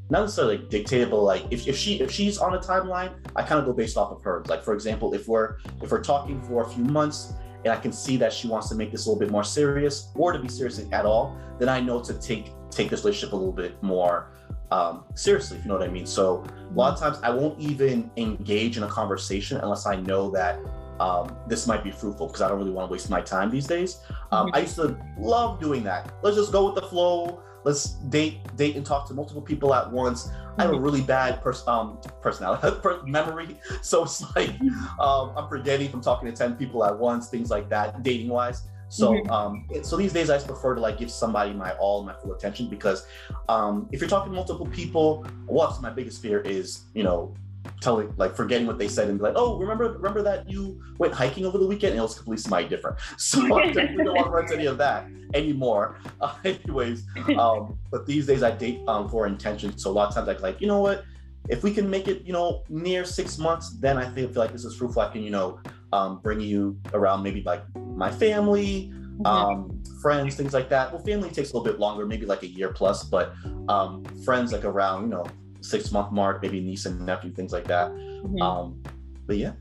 [0.09, 3.43] not necessarily like dictate, but like if, if she if she's on a timeline, I
[3.43, 4.43] kind of go based off of her.
[4.47, 7.91] Like for example, if we're if we're talking for a few months and I can
[7.91, 10.47] see that she wants to make this a little bit more serious or to be
[10.47, 14.31] serious at all, then I know to take take this relationship a little bit more
[14.71, 16.05] um, seriously, if you know what I mean.
[16.05, 20.29] So a lot of times I won't even engage in a conversation unless I know
[20.31, 20.59] that
[20.99, 23.65] um, this might be fruitful because I don't really want to waste my time these
[23.65, 24.01] days.
[24.31, 24.55] Um, mm-hmm.
[24.55, 26.13] I used to love doing that.
[26.21, 27.41] Let's just go with the flow.
[27.65, 30.27] Let's date, date, and talk to multiple people at once.
[30.27, 30.61] Mm-hmm.
[30.61, 30.83] I have a mm-hmm.
[30.83, 34.99] really bad pers- um, personality memory, so it's like mm-hmm.
[34.99, 38.29] um, I'm forgetting if I'm talking to ten people at once, things like that, dating
[38.29, 38.63] wise.
[38.89, 39.31] So, mm-hmm.
[39.31, 42.33] um, so these days I just prefer to like give somebody my all, my full
[42.33, 43.05] attention because
[43.47, 47.33] um, if you're talking to multiple people, what's my biggest fear is you know
[47.81, 51.13] telling like forgetting what they said and be like, oh, remember remember that you went
[51.13, 52.97] hiking over the weekend and it was completely somebody different.
[53.17, 55.97] So I definitely don't want to run into any of that anymore.
[56.21, 57.05] Uh, anyways,
[57.37, 59.77] um, but these days I date um, for intention.
[59.77, 61.05] So a lot of times I like, you know what?
[61.47, 64.51] If we can make it, you know, near six months, then I feel, feel like
[64.51, 65.01] this is fruitful.
[65.01, 65.61] I can, you know,
[65.93, 69.25] um, bring you around maybe like my family, mm-hmm.
[69.25, 70.91] um, friends, things like that.
[70.91, 73.33] Well, family takes a little bit longer, maybe like a year plus, but
[73.67, 75.25] um, friends like around, you know,
[75.61, 77.91] six month mark, maybe niece and nephew, things like that.
[77.91, 78.41] Mm-hmm.
[78.41, 78.83] Um,
[79.25, 79.53] but yeah.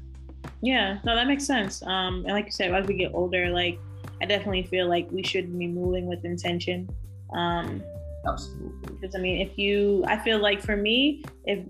[0.62, 1.82] Yeah, no, that makes sense.
[1.82, 3.78] Um, and like you said, as we get older, like
[4.20, 6.88] I definitely feel like we should be moving with intention.
[7.32, 7.82] Um,
[8.26, 8.96] Absolutely.
[9.00, 11.60] Because I mean, if you, I feel like for me, if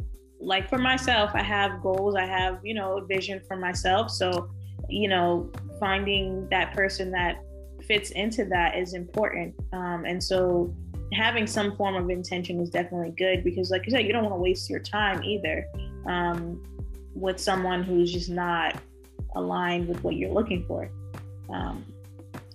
[0.40, 4.10] like for myself, I have goals, I have you know a vision for myself.
[4.10, 4.50] So,
[4.88, 7.42] you know, finding that person that
[7.82, 9.54] fits into that is important.
[9.72, 10.74] Um, and so
[11.12, 14.34] having some form of intention is definitely good because like you said you don't want
[14.34, 15.64] to waste your time either
[16.06, 16.62] um,
[17.14, 18.76] with someone who's just not
[19.34, 20.90] aligned with what you're looking for
[21.50, 21.84] um,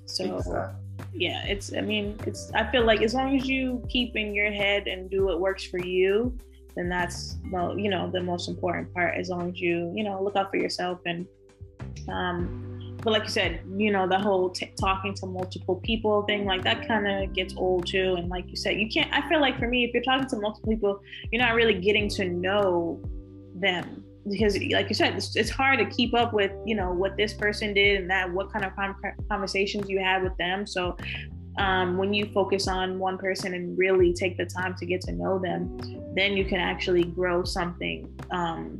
[0.05, 0.75] so exactly.
[1.13, 4.51] yeah it's i mean it's i feel like as long as you keep in your
[4.51, 6.37] head and do what works for you
[6.75, 10.21] then that's well you know the most important part as long as you you know
[10.21, 11.25] look out for yourself and
[12.09, 16.45] um, but like you said, you know, the whole t- talking to multiple people thing,
[16.45, 18.15] like that kind of gets old too.
[18.17, 20.37] And like you said, you can't, I feel like for me, if you're talking to
[20.37, 23.01] multiple people, you're not really getting to know
[23.55, 27.17] them because like you said it's, it's, hard to keep up with you know what
[27.17, 28.71] this person did and that what kind of
[29.29, 30.95] conversations you had with them so
[31.57, 35.11] um, when you focus on one person and really take the time to get to
[35.11, 35.77] know them
[36.15, 38.79] then you can actually grow something um,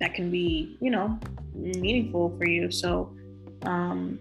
[0.00, 1.18] that can be you know
[1.54, 3.14] meaningful for you so
[3.62, 4.18] um,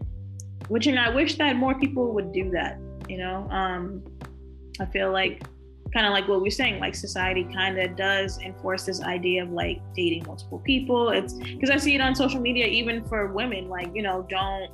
[0.67, 2.79] which and I wish that more people would do that.
[3.07, 4.03] You know, um,
[4.79, 5.43] I feel like
[5.93, 9.51] kind of like what we're saying, like society kind of does enforce this idea of
[9.51, 11.09] like dating multiple people.
[11.09, 14.71] It's because I see it on social media, even for women, like, you know, don't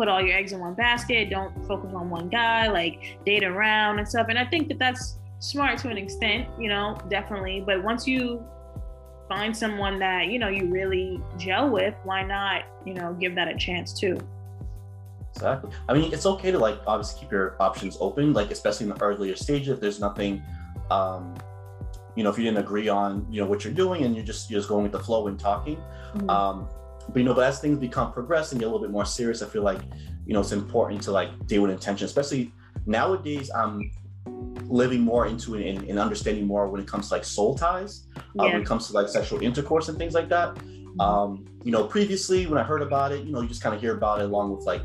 [0.00, 3.98] put all your eggs in one basket, don't focus on one guy, like date around
[3.98, 4.28] and stuff.
[4.30, 7.62] And I think that that's smart to an extent, you know, definitely.
[7.66, 8.42] But once you
[9.28, 13.46] find someone that you know you really gel with why not you know give that
[13.46, 14.18] a chance too
[15.32, 18.92] exactly i mean it's okay to like obviously keep your options open like especially in
[18.92, 20.42] the earlier stage if there's nothing
[20.90, 21.32] um
[22.16, 24.50] you know if you didn't agree on you know what you're doing and you're just
[24.50, 26.28] you're just going with the flow and talking mm-hmm.
[26.28, 26.68] um
[27.12, 29.42] but you know but as things become progress and get a little bit more serious
[29.42, 29.80] i feel like
[30.26, 32.52] you know it's important to like deal with intention especially
[32.86, 33.90] nowadays i'm
[34.68, 38.06] living more into it and, and understanding more when it comes to like soul ties
[38.34, 38.42] yeah.
[38.42, 41.00] uh, when it comes to like sexual intercourse and things like that mm-hmm.
[41.00, 43.80] um you know previously when i heard about it you know you just kind of
[43.80, 44.82] hear about it along with like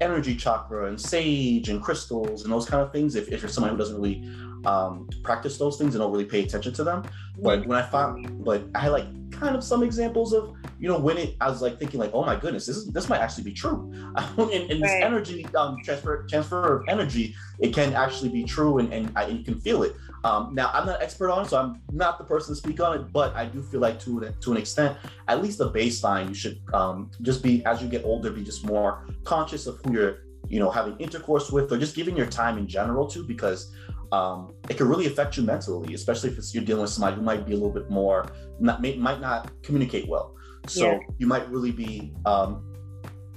[0.00, 3.70] energy chakra and sage and crystals and those kind of things if, if you're someone
[3.70, 4.24] who doesn't really
[4.66, 7.02] um, practice those things and don't really pay attention to them
[7.38, 10.98] but when i found but i had like kind of some examples of you know,
[10.98, 13.44] when it, I was like thinking like, oh my goodness, this is this might actually
[13.44, 13.90] be true.
[14.16, 14.80] and, and right.
[14.80, 19.24] this energy um, transfer transfer of energy, it can actually be true, and and, I,
[19.24, 19.96] and you can feel it.
[20.24, 22.80] Um, now, I'm not an expert on it, so I'm not the person to speak
[22.80, 26.28] on it, but I do feel like to to an extent, at least the baseline,
[26.28, 29.92] you should um, just be as you get older, be just more conscious of who
[29.94, 30.18] you're
[30.48, 33.72] you know having intercourse with, or just giving your time in general to, because
[34.12, 37.46] um, it can really affect you mentally, especially if you're dealing with somebody who might
[37.46, 38.26] be a little bit more,
[38.58, 40.34] not, may, might not communicate well.
[40.66, 40.98] So yeah.
[41.18, 42.64] you might really be um,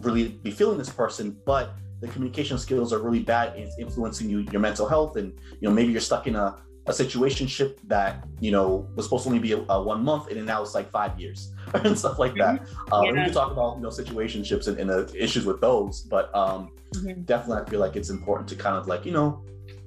[0.02, 4.40] really be feeling this person, but the communication skills are really bad it's influencing you
[4.52, 6.58] your mental health and you know maybe you're stuck in a
[6.88, 10.44] a situationship that you know was supposed to only be a, a one month and
[10.46, 12.62] now it's like five years and stuff like that.
[12.62, 12.94] Mm-hmm.
[12.94, 13.12] Uh, yeah.
[13.12, 16.72] We can talk about you know situationships and, and the issues with those, but um,
[16.96, 17.22] mm-hmm.
[17.22, 19.44] definitely I feel like it's important to kind of like you know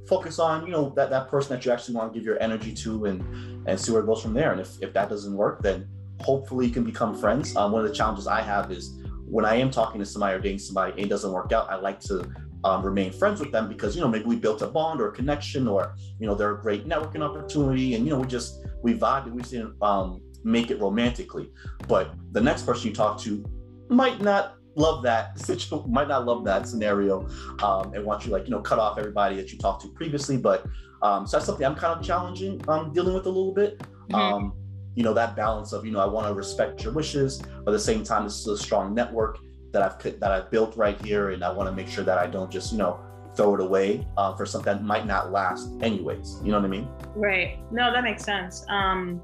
[0.07, 2.73] focus on you know that that person that you actually want to give your energy
[2.75, 4.53] to and and see where it goes from there.
[4.53, 5.89] And if if that doesn't work, then
[6.21, 7.57] hopefully you can become friends.
[7.57, 10.41] Um, one of the challenges I have is when I am talking to somebody or
[10.41, 12.31] dating somebody and it doesn't work out, I like to
[12.65, 15.13] um, remain friends with them because you know maybe we built a bond or a
[15.13, 18.95] connection or you know they're a great networking opportunity and you know we just we
[18.95, 21.51] vibe and we didn't um, make it romantically.
[21.89, 23.45] But the next person you talk to
[23.89, 27.29] might not love that situation, might not love that scenario
[27.63, 30.37] um, and want you like you know cut off everybody that you talked to previously.
[30.37, 30.67] But
[31.03, 33.79] um, so that's something I'm kind of challenging um, dealing with a little bit.
[33.79, 34.15] Mm-hmm.
[34.15, 34.53] Um,
[34.95, 37.73] you know that balance of you know I want to respect your wishes, but at
[37.73, 39.39] the same time this is a strong network
[39.73, 42.27] that I've that I've built right here, and I want to make sure that I
[42.27, 43.01] don't just you know
[43.37, 46.39] throw it away uh, for something that might not last anyways.
[46.45, 46.89] You know what I mean?
[47.17, 47.59] Right.
[47.73, 48.65] No, that makes sense.
[48.69, 49.21] Um,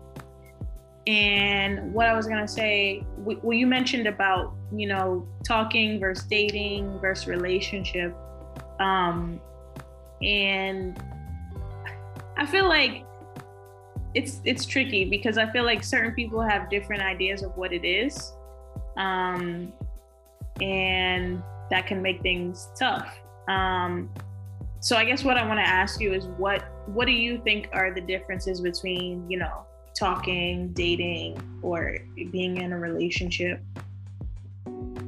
[1.06, 6.98] and what I was gonna say, well, you mentioned about you know talking versus dating
[7.00, 8.14] versus relationship,
[8.78, 9.40] um,
[10.22, 11.02] and
[12.36, 13.04] I feel like
[14.14, 17.86] it's it's tricky because I feel like certain people have different ideas of what it
[17.86, 18.32] is,
[18.96, 19.72] um,
[20.60, 23.16] and that can make things tough.
[23.48, 24.10] Um,
[24.80, 27.68] so I guess what I want to ask you is what what do you think
[27.72, 31.98] are the differences between you know talking, dating, or
[32.30, 33.60] being in a relationship?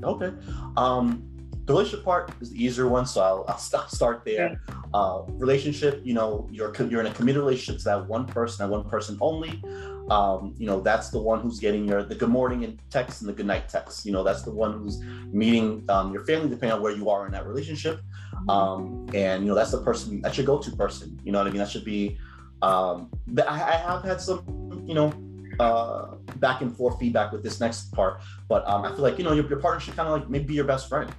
[0.05, 0.33] Okay.
[0.77, 1.29] Um,
[1.65, 4.61] the relationship part is the easier one, so I'll, I'll start there.
[4.93, 8.73] Uh, relationship, you know, you're you're in a committed relationship to that one person, that
[8.73, 9.63] one person only.
[10.11, 13.29] Um, you know, that's the one who's getting your the good morning and text and
[13.29, 14.05] the good night text.
[14.05, 15.01] You know, that's the one who's
[15.33, 18.01] meeting um, your family, depending on where you are in that relationship.
[18.35, 18.51] Mm-hmm.
[18.51, 21.19] Um, and you know, that's the person that's your go-to person.
[21.25, 21.59] You know what I mean?
[21.59, 22.19] That should be.
[22.61, 23.11] Um,
[23.49, 24.45] I, I have had some,
[24.87, 25.13] you know,
[25.61, 29.25] uh, back and forth feedback with this next part, but um, I feel like you
[29.25, 31.13] know your, your partner should kind of like maybe be your best friend.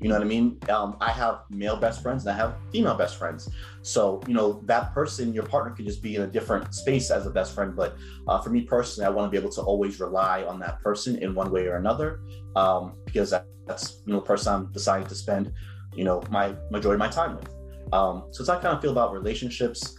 [0.00, 0.58] You know what I mean?
[0.68, 3.48] Um, I have male best friends and I have female best friends.
[3.80, 7.26] So, you know, that person, your partner could just be in a different space as
[7.26, 7.74] a best friend.
[7.74, 7.96] But
[8.28, 11.16] uh, for me personally, I want to be able to always rely on that person
[11.16, 12.20] in one way or another
[12.56, 13.32] um, because
[13.66, 15.50] that's, you know, the person I'm deciding to spend,
[15.94, 17.48] you know, my majority of my time with.
[17.94, 19.96] Um, so it's how I kind of feel about relationships.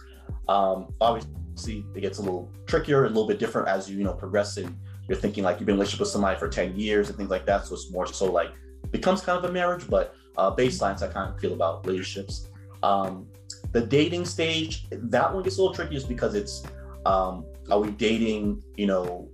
[0.48, 1.32] Um, obviously,
[1.66, 4.76] it gets a little trickier, a little bit different as you, you know, progress and
[5.08, 7.46] you're thinking like you've been in relationship with somebody for 10 years and things like
[7.46, 7.66] that.
[7.66, 8.52] So it's more so like,
[8.90, 12.48] becomes kind of a marriage, but uh, baselines I kind of feel about relationships.
[12.82, 13.26] Um,
[13.72, 16.62] the dating stage, that one gets a little tricky just because it's
[17.06, 19.28] um, are we dating, you know,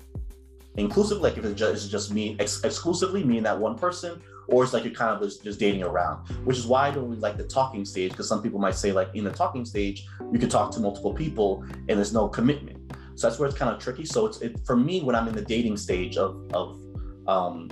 [0.77, 4.21] inclusive, like if it's just, it's just me, ex- exclusively me and that one person,
[4.49, 7.09] or it's like you're kind of just, just dating around, which is why I don't
[7.09, 10.07] really like the talking stage because some people might say, like, in the talking stage,
[10.33, 12.93] you can talk to multiple people and there's no commitment.
[13.15, 14.05] So that's where it's kind of tricky.
[14.05, 16.81] So it's it, for me when I'm in the dating stage of, of
[17.29, 17.71] um,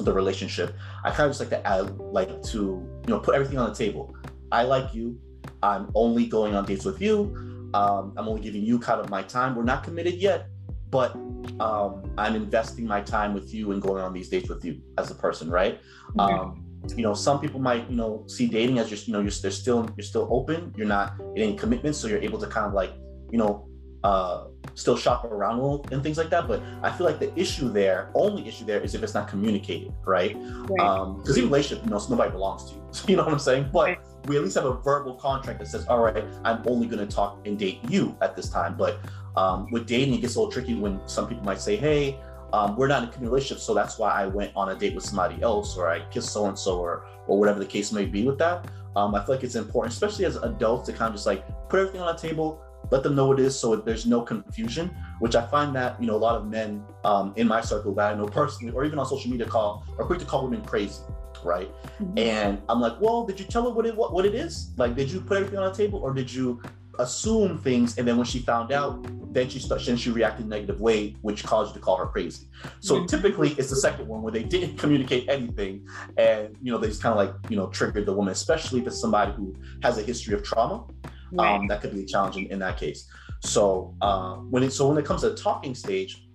[0.00, 3.58] the relationship, I kind of just like to add, like to you know put everything
[3.58, 4.16] on the table.
[4.50, 5.20] I like you.
[5.62, 7.70] I'm only going on dates with you.
[7.74, 9.54] Um, I'm only giving you kind of my time.
[9.54, 10.46] We're not committed yet,
[10.90, 11.14] but
[11.60, 15.10] um, I'm investing my time with you and going on these dates with you as
[15.10, 15.80] a person, right?
[16.16, 16.20] Mm-hmm.
[16.20, 16.64] Um,
[16.96, 19.50] you know, some people might you know see dating as just you know you're they're
[19.50, 20.72] still you're still open.
[20.76, 22.92] You're not in any commitment, so you're able to kind of like
[23.30, 23.68] you know
[24.04, 24.44] uh,
[24.74, 26.46] still shop around and things like that.
[26.46, 29.92] But I feel like the issue there, only issue there, is if it's not communicated,
[30.06, 30.34] right?
[30.34, 30.86] Because right.
[30.86, 32.82] um, in relationship, you know, nobody belongs to you.
[33.08, 33.70] you know what I'm saying?
[33.72, 33.98] But right.
[34.26, 37.12] we at least have a verbal contract that says, all right, I'm only going to
[37.12, 38.76] talk and date you at this time.
[38.76, 38.98] But
[39.38, 42.18] um, with dating, it gets a little tricky when some people might say, hey,
[42.52, 44.94] um, we're not in a committed relationship, so that's why I went on a date
[44.96, 48.06] with somebody else, or I kissed so and so, or or whatever the case may
[48.06, 48.66] be with that.
[48.96, 51.78] Um, I feel like it's important, especially as adults, to kind of just like put
[51.80, 52.60] everything on the table,
[52.90, 54.90] let them know what it is, so there's no confusion.
[55.20, 58.12] Which I find that you know a lot of men um, in my circle that
[58.12, 61.02] I know personally, or even on social media, call are quick to call women crazy,
[61.44, 61.70] right?
[62.00, 62.18] Mm-hmm.
[62.18, 64.70] And I'm like, well, did you tell her what it what, what it is?
[64.78, 66.62] Like, did you put everything on the table, or did you
[66.98, 70.52] assume things and then when she found out then she started then she reacted in
[70.52, 72.46] a negative way which caused you to call her crazy.
[72.80, 73.06] So mm-hmm.
[73.06, 75.86] typically it's the second one where they didn't communicate anything
[76.16, 78.86] and you know they just kind of like you know triggered the woman especially if
[78.86, 80.84] it's somebody who has a history of trauma
[81.32, 81.56] right.
[81.56, 83.08] um, that could be challenging in that case.
[83.40, 86.28] So uh, when it so when it comes to the talking stage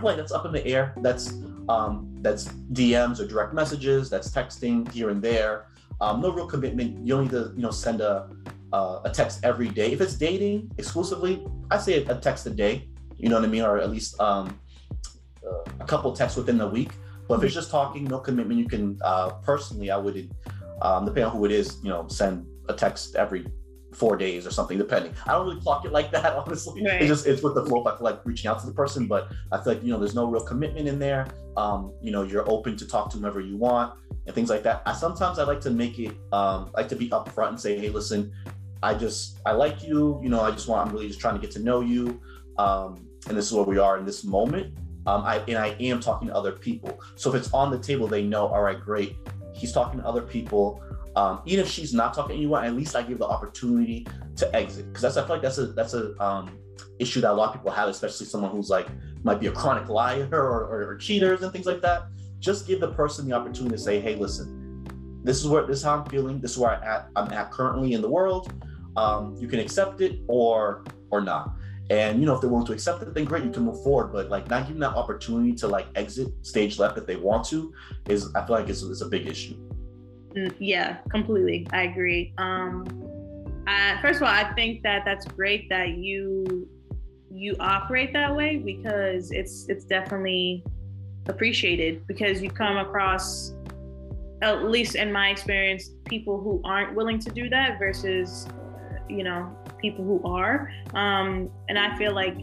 [0.00, 0.94] I'm like that's up in the air.
[0.98, 1.34] That's
[1.68, 5.66] um, that's dms or direct messages that's texting here and there.
[6.00, 7.06] Um, no real commitment.
[7.06, 8.30] You don't need to you know send a
[8.72, 9.92] uh, a text every day.
[9.92, 12.88] If it's dating exclusively, I say a text a day.
[13.16, 14.58] You know what I mean, or at least um,
[15.46, 16.92] uh, a couple texts within the week.
[17.28, 20.34] But if it's just talking, no commitment, you can uh, personally, I would,
[20.82, 23.46] um, depending on who it is, you know, send a text every
[23.94, 25.12] four days or something, depending.
[25.26, 26.82] I don't really clock it like that, honestly.
[26.84, 27.02] Right.
[27.02, 27.84] It's just it's with the flow.
[27.84, 30.14] I feel like reaching out to the person, but I feel like you know there's
[30.14, 31.28] no real commitment in there.
[31.56, 33.94] Um, you know, you're open to talk to whomever you want
[34.26, 34.82] and things like that.
[34.86, 37.88] I sometimes I like to make it um, like to be upfront and say, hey,
[37.88, 38.32] listen,
[38.82, 40.20] I just I like you.
[40.22, 42.20] You know, I just want I'm really just trying to get to know you.
[42.58, 44.74] Um, and this is where we are in this moment.
[45.06, 47.00] Um, I and I am talking to other people.
[47.16, 48.46] So if it's on the table, they know.
[48.48, 49.16] All right, great.
[49.54, 50.82] He's talking to other people.
[51.16, 54.06] Um, even if she's not talking to anyone, at least I give the opportunity
[54.36, 56.58] to exit because that's I feel like that's a that's a um,
[56.98, 58.88] issue that a lot of people have, especially someone who's like
[59.22, 62.04] might be a chronic liar or, or, or cheaters and things like that.
[62.38, 64.86] Just give the person the opportunity to say, "Hey, listen,
[65.22, 66.40] this is where this is how I'm feeling.
[66.40, 68.52] This is where I at, I'm at currently in the world
[68.96, 71.54] um, you can accept it or or not.
[71.90, 74.12] And you know, if they're willing to accept it, then great, you can move forward.
[74.12, 77.72] But like not giving that opportunity to like exit stage left if they want to
[78.08, 79.56] is I feel like it's, it's a big issue.
[80.36, 81.66] Mm, yeah, completely.
[81.72, 82.32] I agree.
[82.38, 82.86] Um,
[83.66, 86.68] I, first of all, I think that that's great that you
[87.32, 90.64] you operate that way because it's it's definitely
[91.26, 93.54] appreciated because you come across
[94.42, 98.46] at least in my experience people who aren't willing to do that versus
[99.10, 100.72] you know people who are.
[100.94, 102.36] Um, and i feel like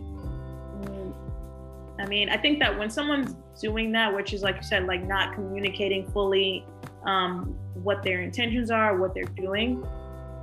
[2.00, 5.04] i mean i think that when someone's doing that which is like you said like
[5.04, 6.64] not communicating fully
[7.06, 9.84] um, what their intentions are what they're doing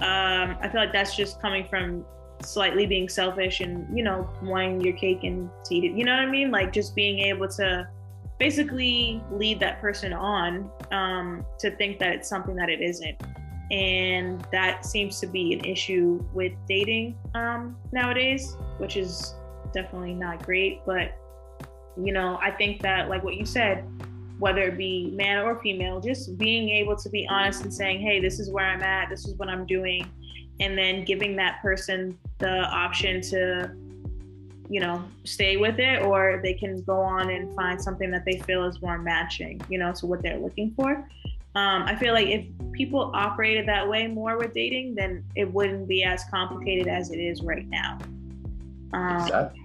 [0.01, 2.05] um, i feel like that's just coming from
[2.43, 5.97] slightly being selfish and you know wanting your cake and eat it.
[5.97, 6.51] You know what i mean?
[6.51, 7.89] Like just being able to
[8.39, 13.17] basically lead that person on um, to think that it's something that it isn't
[13.71, 19.35] and that seems to be an issue with dating um, nowadays, which is
[19.73, 20.81] definitely not great.
[20.85, 21.17] But
[21.97, 23.85] you know, I think that like what you said,
[24.39, 28.21] whether it be man or female, just being able to be honest and saying, "Hey,
[28.21, 29.09] this is where I'm at.
[29.09, 30.07] This is what I'm doing,"
[30.61, 33.71] and then giving that person the option to
[34.69, 38.39] you know stay with it or they can go on and find something that they
[38.41, 41.07] feel is more matching you know to what they're looking for
[41.55, 45.87] um, I feel like if people operated that way more with dating, then it wouldn't
[45.87, 47.99] be as complicated as it is right now.
[48.93, 49.61] Um, exactly.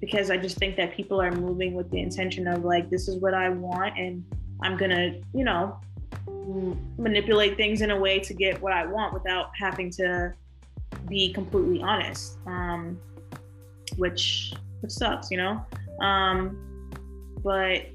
[0.00, 3.16] Because I just think that people are moving with the intention of like, this is
[3.16, 4.24] what I want, and
[4.62, 5.80] I'm gonna, you know,
[6.96, 10.32] manipulate things in a way to get what I want without having to
[11.08, 12.98] be completely honest, um,
[13.96, 15.64] which which sucks, you know.
[16.00, 16.90] Um,
[17.42, 17.86] but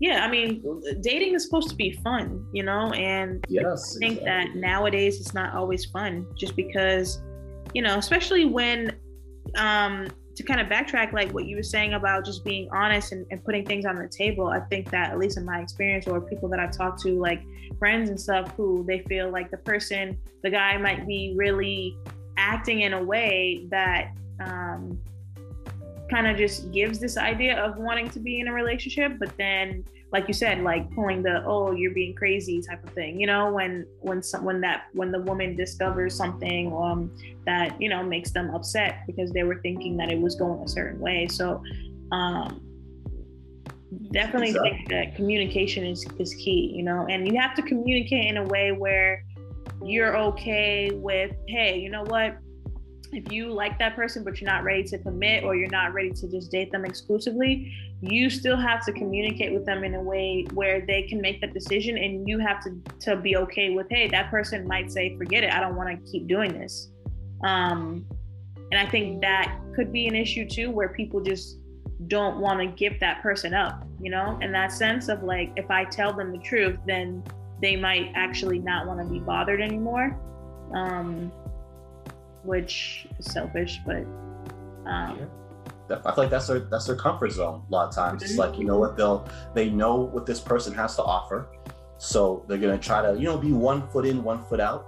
[0.00, 0.64] yeah, I mean,
[1.02, 4.24] dating is supposed to be fun, you know, and yes, I think exactly.
[4.24, 7.22] that nowadays it's not always fun just because,
[7.74, 8.96] you know, especially when,
[9.58, 13.26] um, to kind of backtrack, like what you were saying about just being honest and,
[13.30, 16.18] and putting things on the table, I think that, at least in my experience, or
[16.22, 17.42] people that I've talked to, like
[17.78, 21.94] friends and stuff, who they feel like the person, the guy might be really
[22.38, 24.98] acting in a way that, um,
[26.10, 29.84] kind of just gives this idea of wanting to be in a relationship but then
[30.12, 33.52] like you said like pulling the oh you're being crazy type of thing you know
[33.52, 37.10] when when some when that when the woman discovers something um
[37.46, 40.68] that you know makes them upset because they were thinking that it was going a
[40.68, 41.26] certain way.
[41.28, 41.62] So
[42.12, 42.60] um
[44.12, 48.36] definitely think that communication is is key you know and you have to communicate in
[48.36, 49.24] a way where
[49.84, 52.38] you're okay with hey you know what
[53.12, 56.10] if you like that person but you're not ready to commit or you're not ready
[56.10, 60.46] to just date them exclusively you still have to communicate with them in a way
[60.54, 64.08] where they can make that decision and you have to to be okay with hey
[64.08, 66.90] that person might say forget it i don't want to keep doing this.
[67.44, 68.06] Um
[68.72, 71.58] and i think that could be an issue too where people just
[72.06, 74.38] don't want to give that person up you know?
[74.40, 77.22] In that sense of like if i tell them the truth then
[77.60, 80.18] they might actually not want to be bothered anymore.
[80.74, 81.30] Um
[82.42, 84.04] which is selfish, but
[84.86, 85.26] um, yeah.
[86.04, 88.22] I feel like that's their that's their comfort zone a lot of times.
[88.22, 91.48] It's like you know what they'll they know what this person has to offer,
[91.98, 94.86] so they're gonna try to you know be one foot in, one foot out,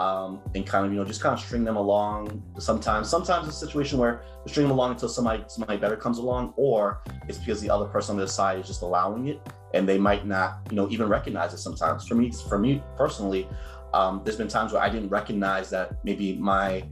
[0.00, 2.42] um, and kind of you know just kind of string them along.
[2.58, 6.18] Sometimes sometimes it's a situation where they string them along until somebody somebody better comes
[6.18, 9.40] along, or it's because the other person on the side is just allowing it,
[9.74, 11.58] and they might not you know even recognize it.
[11.58, 13.48] Sometimes for me for me personally,
[13.94, 16.84] um, there's been times where I didn't recognize that maybe my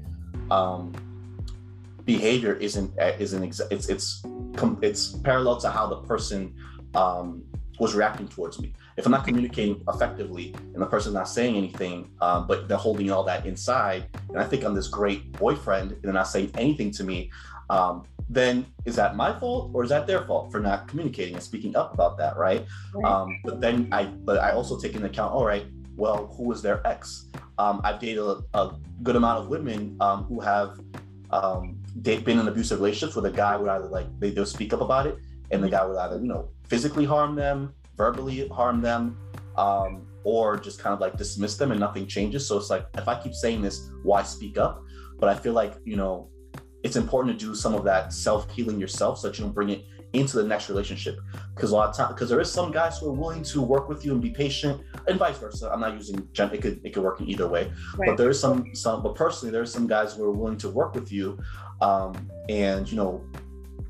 [0.50, 0.92] um,
[2.04, 4.22] behavior isn't isn't exa- it's it's
[4.82, 6.54] it's parallel to how the person
[6.94, 7.44] um,
[7.78, 8.74] was reacting towards me.
[8.96, 13.10] If I'm not communicating effectively and the person's not saying anything, um, but they're holding
[13.10, 16.90] all that inside, and I think I'm this great boyfriend, and they're not saying anything
[16.92, 17.30] to me,
[17.70, 21.42] um, then is that my fault or is that their fault for not communicating and
[21.42, 22.66] speaking up about that, right?
[22.94, 23.04] right.
[23.04, 25.66] Um, but then I, but I also take into account, all right,
[25.98, 27.26] well, who was their ex?
[27.58, 30.78] Um, I've dated a, a, good amount of women um, who have
[31.30, 34.80] um, been in abusive relationships where the guy would either like they, they'll speak up
[34.80, 35.18] about it,
[35.50, 39.18] and the guy would either you know physically harm them, verbally harm them,
[39.56, 42.46] um, or just kind of like dismiss them, and nothing changes.
[42.46, 44.82] So it's like if I keep saying this, why speak up?
[45.18, 46.30] But I feel like you know
[46.84, 49.70] it's important to do some of that self healing yourself so that you don't bring
[49.70, 51.18] it into the next relationship.
[51.54, 53.88] Because a lot of time because there is some guys who are willing to work
[53.88, 55.70] with you and be patient and vice versa.
[55.72, 57.72] I'm not using gen it could it could work in either way.
[57.96, 58.08] Right.
[58.08, 60.94] but there is some some but personally there's some guys who are willing to work
[60.94, 61.38] with you
[61.80, 63.22] um and you know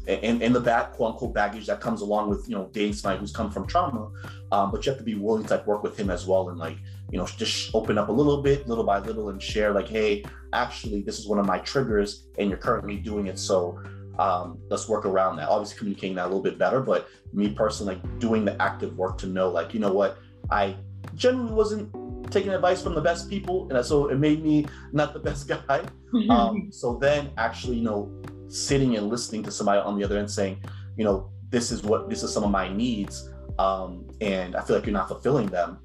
[0.06, 3.20] and, and the bad quote unquote baggage that comes along with you know dating somebody
[3.20, 4.10] who's come from trauma
[4.52, 6.58] um, but you have to be willing to like work with him as well and
[6.58, 6.78] like
[7.10, 10.24] you know just open up a little bit little by little and share like hey
[10.52, 13.38] actually this is one of my triggers and you're currently doing it.
[13.38, 13.80] So
[14.18, 15.48] um, let's work around that.
[15.48, 19.18] Obviously, communicating that a little bit better, but me personally, like doing the active work
[19.18, 20.18] to know, like, you know what,
[20.50, 20.76] I
[21.14, 25.18] generally wasn't taking advice from the best people, and so it made me not the
[25.28, 25.84] best guy.
[26.30, 28.10] um, so then, actually, you know,
[28.48, 30.62] sitting and listening to somebody on the other end saying,
[30.96, 34.76] you know, this is what this is some of my needs, um, and I feel
[34.76, 35.78] like you're not fulfilling them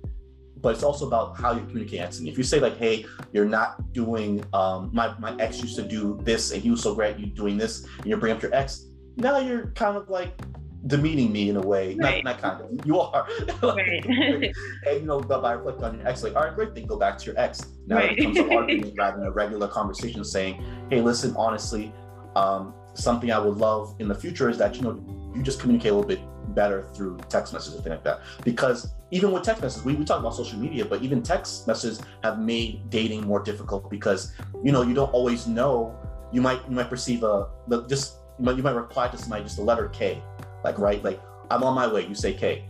[0.63, 2.29] but it's also about how you communicate to me.
[2.31, 6.17] If you say like, "Hey, you're not doing," um, my my ex used to do
[6.23, 8.87] this, and he was so great, you doing this, and you bring up your ex.
[9.17, 10.41] Now you're kind of like
[10.87, 11.95] demeaning me in a way.
[11.95, 12.23] Right.
[12.23, 12.85] Not, not kind of.
[12.87, 13.27] You are.
[13.61, 14.05] right.
[14.87, 16.97] and you know, but by reflecting on your ex, like, all right, great, then go
[16.97, 17.67] back to your ex.
[17.85, 18.13] Now right.
[18.13, 21.93] it becomes an argument rather than a regular conversation saying, "Hey, listen, honestly,
[22.37, 24.93] um, something I would love in the future is that you know
[25.35, 26.21] you just communicate a little bit
[26.53, 28.21] better through text messages and things like that.
[28.43, 32.01] Because even with text messages, we, we talk about social media, but even text messages
[32.23, 34.33] have made dating more difficult because
[34.63, 35.95] you know you don't always know.
[36.31, 37.49] You might you might perceive a
[37.87, 40.21] just you might, you might reply to somebody just a letter K,
[40.63, 42.07] like right, like I'm on my way.
[42.07, 42.65] You say K.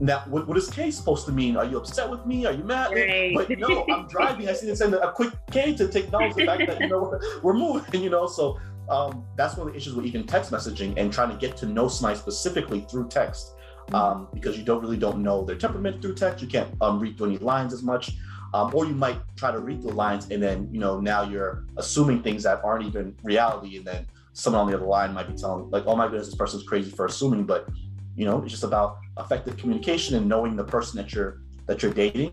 [0.00, 1.56] Now, what, what is K supposed to mean?
[1.56, 2.44] Are you upset with me?
[2.46, 2.90] Are you mad?
[2.92, 3.34] Right.
[3.36, 4.48] But no, I'm driving.
[4.48, 7.20] I see them send a quick K to take acknowledge the fact that you know
[7.42, 8.02] we're moving.
[8.02, 8.58] You know, so
[8.88, 11.66] um, that's one of the issues with even text messaging and trying to get to
[11.66, 13.54] know somebody specifically through text
[13.86, 13.94] mm-hmm.
[13.94, 16.42] um, because you don't really don't know their temperament through text.
[16.42, 18.12] You can't um, read through any lines as much.
[18.54, 21.64] Um, or you might try to read the lines and then you know now you're
[21.78, 25.34] assuming things that aren't even reality and then someone on the other line might be
[25.34, 27.66] telling like oh my goodness this person's crazy for assuming but
[28.14, 31.94] you know it's just about effective communication and knowing the person that you're that you're
[31.94, 32.30] dating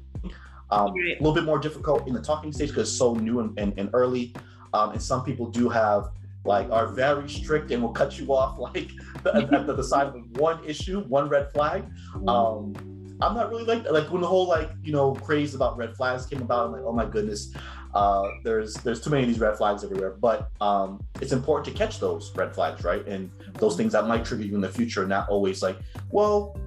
[0.71, 3.57] um, a little bit more difficult in the talking stage because it's so new and,
[3.57, 4.35] and, and early
[4.73, 6.09] um, and some people do have
[6.45, 8.91] like are very strict and will cut you off like
[9.25, 11.83] at, at the side of one issue, one red flag.
[12.15, 12.29] Mm-hmm.
[12.29, 12.73] Um,
[13.21, 16.25] I'm not really like like when the whole like you know craze about red flags
[16.25, 16.67] came about.
[16.67, 17.53] I'm like, oh my goodness,
[17.93, 20.11] uh, there's there's too many of these red flags everywhere.
[20.11, 23.05] But um, it's important to catch those red flags, right?
[23.05, 25.77] And those things that might trigger you in the future, not always like,
[26.11, 26.57] well,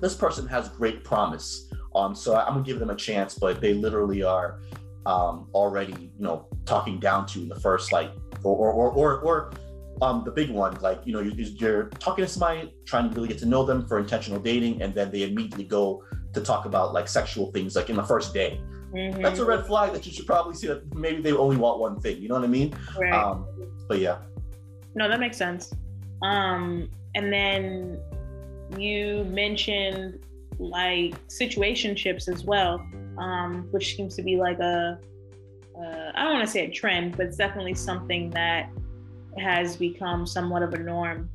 [0.00, 3.72] this person has great promise, um, so I'm gonna give them a chance, but they
[3.72, 4.60] literally are
[5.06, 8.10] um, already you know talking down to in the first like
[8.42, 9.52] or or or, or
[10.02, 13.28] um, the big one, like you know, you're, you're, talking to somebody, trying to really
[13.28, 16.04] get to know them for intentional dating, and then they immediately go
[16.34, 18.60] to talk about like sexual things, like in the first day.
[18.92, 19.22] Mm-hmm.
[19.22, 22.00] That's a red flag that you should probably see that maybe they only want one
[22.00, 22.20] thing.
[22.20, 22.74] You know what I mean?
[22.98, 23.12] Right.
[23.12, 23.46] Um,
[23.88, 24.18] but yeah.
[24.94, 25.72] No, that makes sense.
[26.22, 27.98] Um, and then
[28.78, 30.24] you mentioned
[30.58, 32.78] like situationships as well,
[33.18, 34.98] um, which seems to be like a
[35.78, 38.70] uh, I don't want to say a trend, but it's definitely something that
[39.38, 41.28] has become somewhat of a norm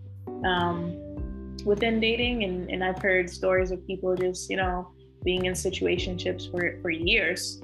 [0.44, 2.44] um, within dating.
[2.44, 4.90] And, and I've heard stories of people just, you know,
[5.24, 7.62] being in situationships for, for years.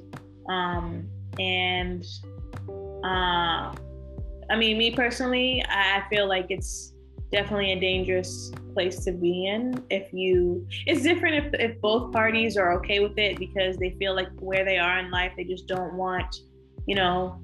[0.47, 1.09] Um,
[1.39, 2.05] and
[3.03, 3.73] uh,
[4.49, 6.93] I mean, me personally, I feel like it's
[7.31, 12.55] definitely a dangerous place to be in if you it's different if, if both parties
[12.55, 15.67] are okay with it because they feel like where they are in life they just
[15.67, 16.33] don't want
[16.85, 17.39] you know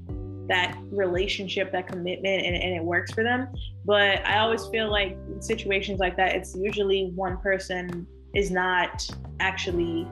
[0.48, 3.48] that relationship that commitment and, and it works for them.
[3.86, 9.08] But i always feel like situations like that it's usually one person is not
[9.40, 10.08] actually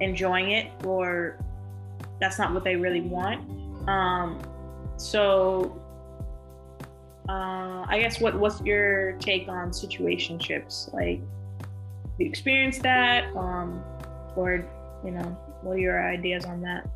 [0.00, 1.38] enjoying it or
[2.20, 3.88] that's not what they really want.
[3.88, 4.40] Um,
[4.96, 5.80] so
[7.28, 10.92] uh, I guess what what's your take on situationships?
[10.92, 11.20] Like,
[12.18, 13.82] you experienced that, um,
[14.36, 14.66] or
[15.04, 16.86] you know, what are your ideas on that?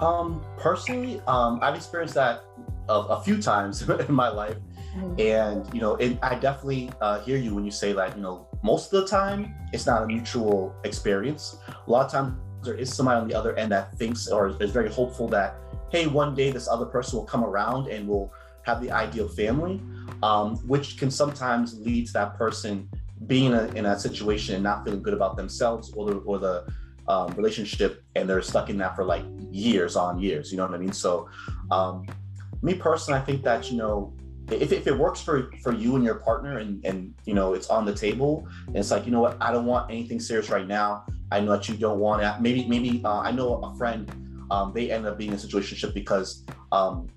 [0.00, 2.44] Um, personally, um, I've experienced that
[2.88, 4.56] a, a few times in my life,
[4.94, 5.18] mm-hmm.
[5.18, 8.16] and you know, it, I definitely uh, hear you when you say that.
[8.16, 11.56] You know, most of the time it's not a mutual experience.
[11.68, 14.70] A lot of times there is somebody on the other end that thinks or is
[14.70, 15.56] very hopeful that,
[15.90, 18.32] hey, one day this other person will come around and will
[18.64, 19.80] have the ideal family,
[20.22, 22.88] um, which can sometimes lead to that person
[23.26, 26.38] being in a, in a situation and not feeling good about themselves or the, or
[26.38, 26.66] the
[27.08, 30.50] um, relationship, and they're stuck in that for like years on years.
[30.50, 30.92] You know what I mean?
[30.92, 31.28] So,
[31.70, 32.06] um,
[32.62, 34.14] me personally, I think that you know,
[34.50, 37.68] if, if it works for for you and your partner, and and you know, it's
[37.68, 40.66] on the table, and it's like you know what, I don't want anything serious right
[40.66, 41.04] now.
[41.30, 42.40] I know that you don't want it.
[42.40, 44.10] Maybe maybe uh, I know a friend.
[44.50, 47.08] Um, they ended up being in a situation because um,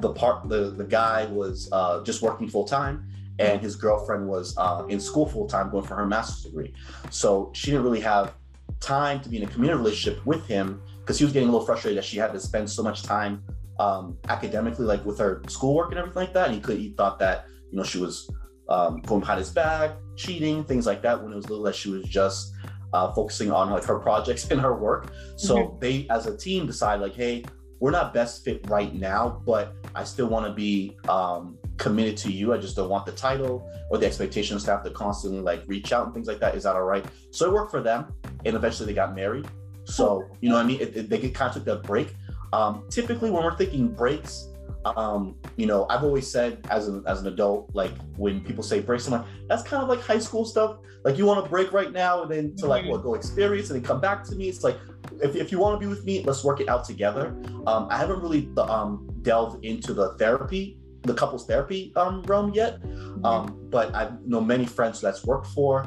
[0.00, 3.08] the part the the guy was uh, just working full time
[3.38, 6.74] and his girlfriend was uh, in school full time going for her master's degree.
[7.10, 8.34] So she didn't really have
[8.80, 11.66] time to be in a community relationship with him because he was getting a little
[11.66, 13.42] frustrated that she had to spend so much time
[13.78, 16.46] um, academically like with her schoolwork and everything like that.
[16.46, 18.30] And he could he thought that you know she was
[18.68, 21.90] um, going behind his back cheating things like that when it was little that she
[21.90, 22.52] was just
[22.92, 25.12] uh, focusing on like her projects and her work.
[25.36, 25.78] So mm-hmm.
[25.78, 27.44] they as a team decide like hey
[27.80, 32.32] we're not best fit right now, but I still want to be um, committed to
[32.32, 32.52] you.
[32.52, 35.92] I just don't want the title or the expectations to have to constantly like reach
[35.92, 36.54] out and things like that.
[36.54, 37.04] Is that all right?
[37.30, 38.12] So it worked for them,
[38.44, 39.46] and eventually they got married.
[39.84, 42.14] So you know, what I mean, it, it, they could kind of took that break.
[42.52, 44.48] Um, typically, when we're thinking breaks,
[44.84, 48.80] um, you know, I've always said as an as an adult, like when people say
[48.80, 50.78] breaks, I'm like, that's kind of like high school stuff.
[51.04, 53.78] Like you want to break right now, and then to like what go experience and
[53.78, 54.48] then come back to me.
[54.48, 54.76] It's like
[55.22, 57.36] if, if you want to be with me, let's work it out together.
[57.66, 62.80] Um, I haven't really um, delved into the therapy, the couples therapy um, realm yet,
[62.80, 63.24] mm-hmm.
[63.24, 65.86] um, but I know many friends that's worked for.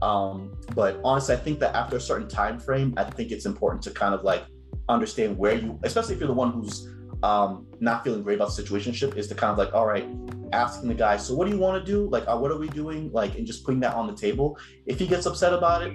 [0.00, 3.82] Um, but honestly, I think that after a certain time frame, I think it's important
[3.84, 4.44] to kind of like
[4.88, 6.88] understand where you, especially if you're the one who's
[7.22, 10.06] um, not feeling great about the situationship, is to kind of like, all right,
[10.52, 12.08] asking the guy, so what do you want to do?
[12.08, 13.10] Like, uh, what are we doing?
[13.12, 14.58] Like, and just putting that on the table.
[14.86, 15.92] If he gets upset about it,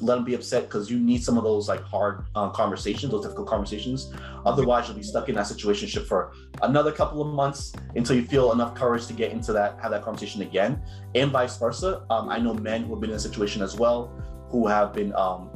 [0.00, 3.22] let him be upset because you need some of those like hard uh, conversations, those
[3.22, 4.12] difficult conversations.
[4.46, 8.52] Otherwise, you'll be stuck in that situation for another couple of months until you feel
[8.52, 10.80] enough courage to get into that, have that conversation again,
[11.14, 12.04] and vice versa.
[12.10, 14.12] Um, I know men who have been in a situation as well
[14.50, 15.50] who have been, um,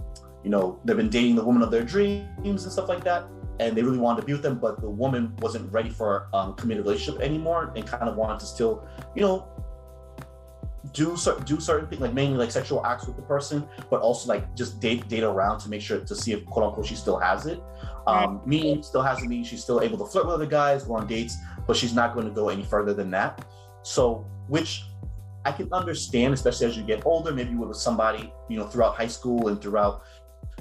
[0.44, 3.24] you know, they've been dating the woman of their dreams and stuff like that.
[3.60, 6.36] And they really wanted to be with them, but the woman wasn't ready for a
[6.36, 9.48] um, committed relationship anymore and kind of wanted to still, you know,
[10.92, 14.28] do certain do certain things like mainly like sexual acts with the person, but also
[14.28, 17.18] like just date date around to make sure to see if quote unquote she still
[17.18, 17.62] has it.
[18.06, 20.96] Um, meaning still has it, Me, she's still able to flirt with other guys, go
[20.96, 21.36] on dates,
[21.66, 23.46] but she's not going to go any further than that.
[23.82, 24.84] So, which
[25.44, 27.32] I can understand, especially as you get older.
[27.32, 30.02] Maybe with somebody, you know, throughout high school and throughout,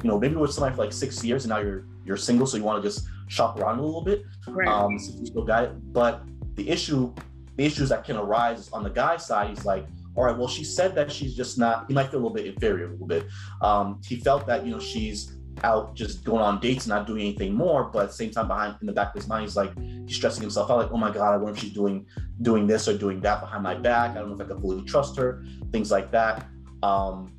[0.03, 2.57] you know, maybe with somebody for like six years, and now you're you're single, so
[2.57, 4.23] you want to just shop around a little bit.
[4.47, 4.67] Right.
[4.67, 5.93] Um, so you still got it.
[5.93, 6.23] But
[6.55, 7.13] the issue,
[7.57, 9.85] the issues that can arise on the guy side is like,
[10.15, 12.45] all right, well, she said that she's just not, he might feel a little bit
[12.45, 13.25] inferior a little bit.
[13.61, 17.21] Um, he felt that, you know, she's out just going on dates and not doing
[17.21, 19.55] anything more, but at the same time behind in the back of his mind, he's
[19.55, 19.71] like,
[20.07, 22.05] he's stressing himself out, like, oh my God, I wonder if she's doing
[22.41, 24.11] doing this or doing that behind my back.
[24.11, 26.47] I don't know if I can fully trust her, things like that.
[26.83, 27.31] Um,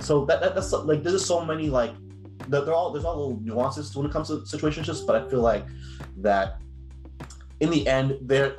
[0.00, 1.92] so that, that that's like there's just so many like
[2.48, 5.64] they're all there's all little nuances when it comes to situationships, but I feel like
[6.18, 6.60] that
[7.60, 8.54] in the end, there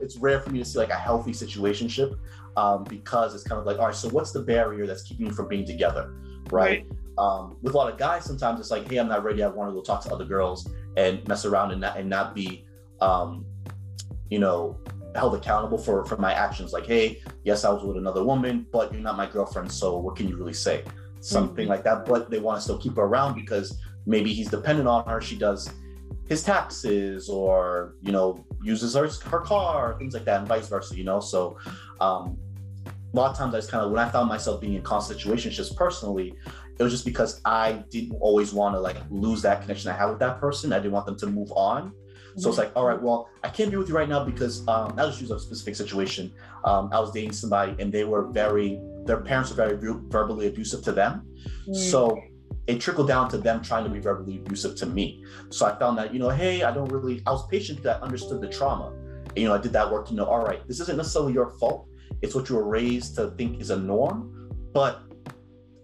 [0.00, 2.18] it's rare for me to see like a healthy situationship
[2.56, 5.32] um, because it's kind of like, all right, so what's the barrier that's keeping you
[5.32, 6.14] from being together,
[6.50, 6.84] right?
[6.84, 6.86] right.
[7.18, 9.42] Um, with a lot of guys, sometimes it's like, hey, I'm not ready.
[9.42, 12.34] I want to go talk to other girls and mess around and not and not
[12.34, 12.64] be,
[13.00, 13.44] um,
[14.30, 14.78] you know,
[15.14, 16.72] held accountable for for my actions.
[16.72, 20.16] Like, hey, yes, I was with another woman, but you're not my girlfriend, so what
[20.16, 20.82] can you really say?
[21.20, 21.70] Something mm-hmm.
[21.70, 22.06] like that.
[22.06, 25.20] But they want to still keep her around because maybe he's dependent on her.
[25.20, 25.70] She does
[26.30, 30.96] his taxes or you know uses her, her car things like that and vice versa
[30.96, 31.58] you know so
[32.00, 32.38] um,
[32.86, 35.18] a lot of times i just kind of when i found myself being in constant
[35.18, 36.32] situations just personally
[36.78, 40.06] it was just because i didn't always want to like lose that connection i had
[40.06, 41.92] with that person i didn't want them to move on
[42.36, 44.94] so it's like, all right, well, I can't be with you right now because um,
[44.96, 46.32] I'll just use a specific situation.
[46.64, 49.76] Um, I was dating somebody and they were very, their parents were very
[50.08, 51.26] verbally abusive to them.
[51.68, 51.76] Mm.
[51.76, 52.20] So
[52.66, 55.24] it trickled down to them trying to be verbally abusive to me.
[55.50, 58.04] So I found that, you know, hey, I don't really, I was patient because I
[58.04, 58.92] understood the trauma.
[59.28, 61.50] And, you know, I did that work to know, all right, this isn't necessarily your
[61.58, 61.88] fault.
[62.22, 65.02] It's what you were raised to think is a norm, but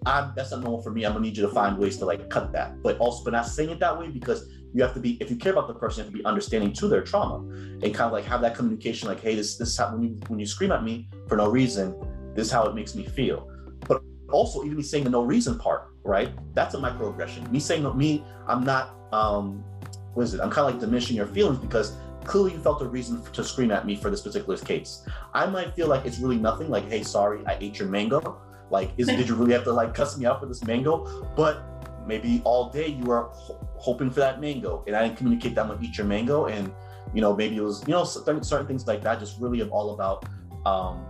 [0.05, 1.05] I'm, that's not normal for me.
[1.05, 3.47] I'm gonna need you to find ways to like cut that, but also, but not
[3.47, 6.01] saying it that way because you have to be, if you care about the person,
[6.01, 7.39] you have to be understanding to their trauma
[7.83, 10.21] and kind of like have that communication, like, hey, this, this is how when you
[10.29, 11.95] when you scream at me for no reason,
[12.37, 13.51] this is how it makes me feel.
[13.89, 16.31] But also, even me saying the no reason part, right?
[16.55, 17.51] That's a microaggression.
[17.51, 19.65] Me saying me, I'm not um
[20.15, 20.41] what is it?
[20.41, 23.71] I'm kind of like diminishing your feelings because clearly you felt a reason to scream
[23.71, 25.07] at me for this particular case.
[25.35, 28.41] I might feel like it's really nothing, like, hey, sorry, I ate your mango.
[28.71, 31.05] Like, is did you really have to like cuss me out for this mango?
[31.37, 31.63] But
[32.07, 35.67] maybe all day you were ho- hoping for that mango, and I didn't communicate that
[35.67, 36.73] I'm eat your mango, and
[37.15, 39.21] you know maybe it was you know certain, certain things like that.
[39.21, 40.25] Just really all about
[40.65, 41.06] um,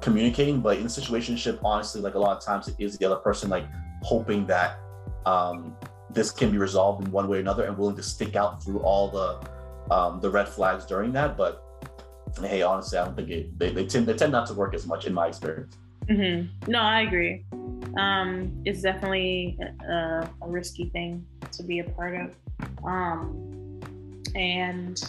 [0.00, 0.60] communicating.
[0.60, 3.66] But in situationship, honestly, like a lot of times it is the other person like
[4.02, 4.78] hoping that
[5.24, 5.76] um,
[6.10, 8.80] this can be resolved in one way or another and willing to stick out through
[8.80, 11.36] all the um, the red flags during that.
[11.36, 11.62] But
[12.40, 14.86] hey, honestly, I don't think it they, they tend they tend not to work as
[14.86, 15.76] much in my experience.
[16.06, 16.70] Mm-hmm.
[16.70, 17.44] No, I agree.
[17.98, 22.34] Um, it's definitely a, a, risky thing to be a part of.
[22.84, 23.80] Um,
[24.36, 25.02] and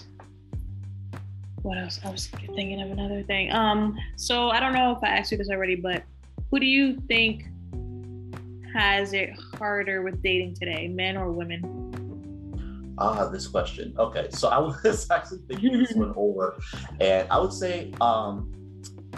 [1.67, 1.99] what else?
[2.05, 3.51] I was thinking of another thing.
[3.51, 6.03] Um, so I don't know if I asked you this already, but
[6.49, 7.45] who do you think
[8.73, 12.95] has it harder with dating today, men or women?
[12.97, 13.93] Ah, this question.
[13.99, 16.57] Okay, so I was actually thinking this one over,
[17.01, 18.51] and I would say um,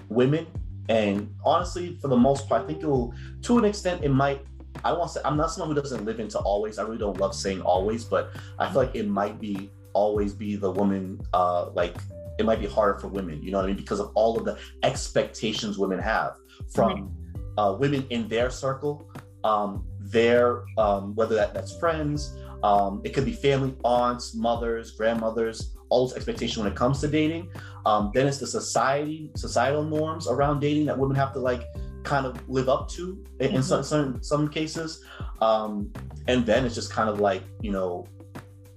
[0.09, 0.47] women.
[0.89, 4.41] And honestly, for the most part, I think it will, to an extent, it might.
[4.83, 6.79] I want to say I'm not someone who doesn't live into always.
[6.79, 10.55] I really don't love saying always, but I feel like it might be always be
[10.55, 11.21] the woman.
[11.33, 11.95] Uh, like
[12.39, 13.43] it might be harder for women.
[13.43, 13.77] You know what I mean?
[13.77, 16.37] Because of all of the expectations women have
[16.73, 17.59] from mm-hmm.
[17.59, 19.07] uh, women in their circle
[19.43, 25.77] um, their um, whether that, that's friends, um, it could be family, aunts, mothers, grandmothers,
[25.89, 27.49] all those expectations when it comes to dating.
[27.85, 31.63] Um, then it's the society, societal norms around dating that women have to like
[32.03, 33.61] kind of live up to in, mm-hmm.
[33.61, 35.03] some, some some cases.
[35.41, 35.91] Um,
[36.27, 38.05] and then it's just kind of like you know,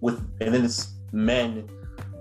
[0.00, 1.68] with and then it's men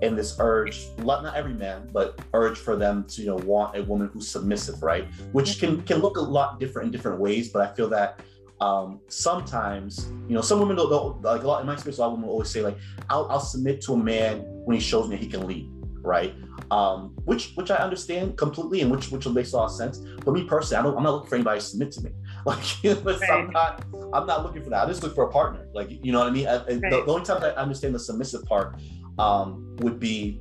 [0.02, 3.82] and this urge not every man but urge for them to you know want a
[3.84, 7.62] woman who's submissive right which can can look a lot different in different ways but
[7.62, 8.20] i feel that
[8.62, 11.98] um, sometimes, you know, some women don't, don't, like a lot in my experience.
[11.98, 12.78] A lot of women will always say like,
[13.10, 15.68] "I'll, I'll submit to a man when he shows me he can lead,"
[16.00, 16.32] right?
[16.70, 19.98] Um, which which I understand completely, and which which makes a lot of sense.
[20.24, 22.10] But me personally, I don't, I'm not looking for anybody to submit to me.
[22.44, 23.22] Like, you know, right.
[23.30, 24.84] I'm not I'm not looking for that.
[24.84, 25.68] I just look for a partner.
[25.74, 26.48] Like, you know what I mean?
[26.48, 26.66] I, right.
[26.66, 28.80] the, the, only time I understand the submissive part
[29.18, 30.40] um, would be,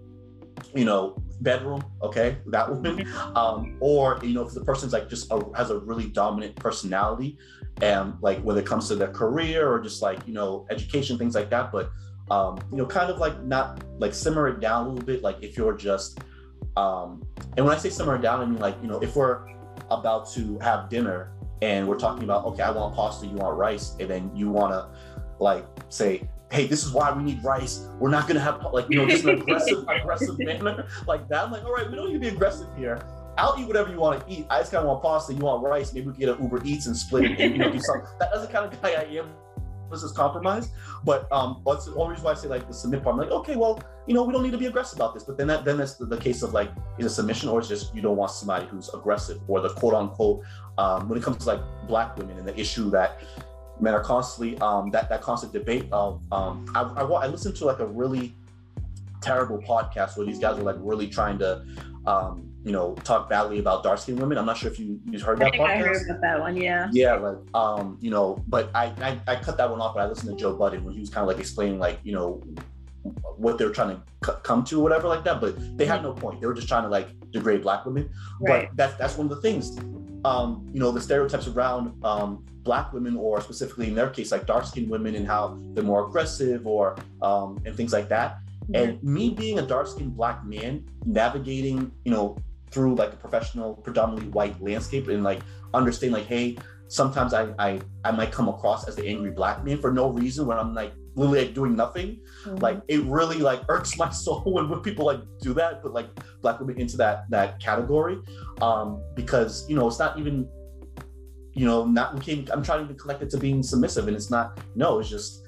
[0.76, 5.32] you know, bedroom, okay, that woman, um, or you know, if the person's like just
[5.32, 7.38] a, has a really dominant personality,
[7.82, 11.36] and like when it comes to their career or just like you know education things
[11.36, 11.90] like that but
[12.30, 15.38] um you know kind of like not like simmer it down a little bit like
[15.42, 16.20] if you're just
[16.78, 17.24] um
[17.58, 19.48] and when i say simmer it down i mean like you know if we're
[19.90, 23.96] about to have dinner and we're talking about okay i want pasta you want rice
[24.00, 24.88] and then you want to
[25.40, 28.86] like say hey this is why we need rice we're not going to have like
[28.90, 32.08] you know just an aggressive aggressive manner like that i'm like all right we don't
[32.08, 33.02] need to be aggressive here
[33.38, 34.46] I'll eat whatever you want to eat.
[34.50, 35.34] I just kind of want pasta.
[35.34, 35.94] You want rice?
[35.94, 37.40] Maybe we can get an Uber Eats and split it.
[37.40, 38.06] And, you know, do something.
[38.20, 39.30] That, That's the kind of guy I am.
[39.90, 40.70] This is compromise.
[41.04, 43.14] But um, what's the only reason why I say like the submit part?
[43.14, 45.24] I'm like, okay, well, you know, we don't need to be aggressive about this.
[45.24, 47.68] But then that then that's the, the case of like, is a submission or is
[47.68, 50.44] just you don't want somebody who's aggressive or the quote unquote
[50.78, 53.22] um, when it comes to like black women and the issue that
[53.82, 57.66] men are constantly um, that that constant debate of um, I, I, I listened to
[57.66, 58.36] like a really
[59.22, 61.64] terrible podcast where these guys were like really trying to
[62.06, 64.38] um, you know, talk badly about dark skinned women.
[64.38, 65.60] I'm not sure if you you heard that.
[65.60, 66.56] I, I heard about that one.
[66.58, 66.90] Yeah.
[66.92, 69.96] Yeah, like um, you know, but I, I I cut that one off.
[69.96, 72.14] But I listened to Joe Budden when he was kind of like explaining like you
[72.14, 72.42] know
[73.36, 75.42] what they were trying to c- come to or whatever like that.
[75.42, 76.40] But they had no point.
[76.40, 78.10] They were just trying to like degrade black women.
[78.40, 78.68] Right.
[78.70, 79.78] But that's that's one of the things.
[80.24, 84.46] Um, you know, the stereotypes around um, black women, or specifically in their case, like
[84.46, 88.40] dark skinned women, and how they're more aggressive or um, and things like that.
[88.74, 92.38] And me being a dark skinned black man, navigating, you know,
[92.70, 95.42] through like a professional, predominantly white landscape and like
[95.74, 96.58] understand like, hey,
[96.88, 100.46] sometimes I, I I might come across as the angry black man for no reason
[100.46, 102.20] when I'm like literally like doing nothing.
[102.46, 102.58] Mm-hmm.
[102.58, 106.08] Like it really like irks my soul when, when people like do that, but like
[106.42, 108.20] black women into that that category.
[108.62, 110.48] Um, because you know, it's not even
[111.54, 114.32] you know, not we can't I'm trying to connect it to being submissive and it's
[114.32, 115.46] not no, it's just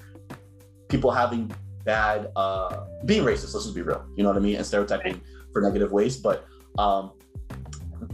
[0.88, 1.52] people having
[1.84, 4.04] bad uh being racist, let's just be real.
[4.16, 4.56] You know what I mean?
[4.56, 5.20] And stereotyping
[5.52, 6.16] for negative ways.
[6.16, 6.46] But
[6.78, 7.12] um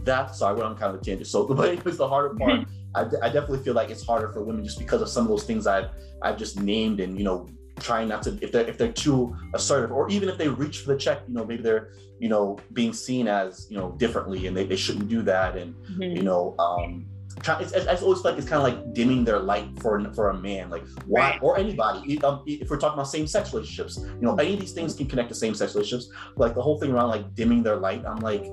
[0.03, 1.27] that sorry, I went on kind of a tangent.
[1.27, 2.65] So the way is the harder part.
[2.95, 5.43] I, I definitely feel like it's harder for women just because of some of those
[5.43, 5.89] things I've
[6.21, 7.47] I've just named and you know
[7.79, 10.93] trying not to if they're if they're too assertive or even if they reach for
[10.93, 14.55] the check you know maybe they're you know being seen as you know differently and
[14.55, 16.03] they, they shouldn't do that and mm-hmm.
[16.03, 17.05] you know um
[17.47, 20.69] it's, it's always like it's kind of like dimming their light for for a man
[20.69, 21.39] like why right.
[21.41, 24.93] or anybody um, if we're talking about same-sex relationships you know any of these things
[24.93, 28.19] can connect to same-sex relationships like the whole thing around like dimming their light i'm
[28.19, 28.45] like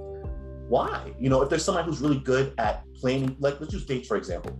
[0.69, 1.15] why?
[1.19, 4.17] You know, if there's somebody who's really good at planning, like let's use dates for
[4.17, 4.59] example.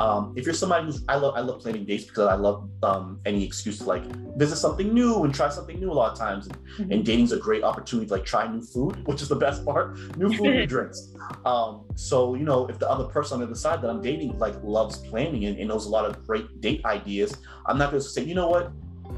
[0.00, 3.20] Um, if you're somebody who's I love I love planning dates because I love um,
[3.24, 4.04] any excuse to like
[4.36, 6.46] visit something new and try something new a lot of times.
[6.46, 6.92] And, mm-hmm.
[6.92, 9.96] and dating's a great opportunity to like try new food, which is the best part.
[10.16, 11.14] New food, new drinks.
[11.44, 14.38] Um, so you know, if the other person on the other side that I'm dating
[14.38, 17.36] like loves planning and, and knows a lot of great date ideas,
[17.66, 18.72] I'm not going to say, you know what,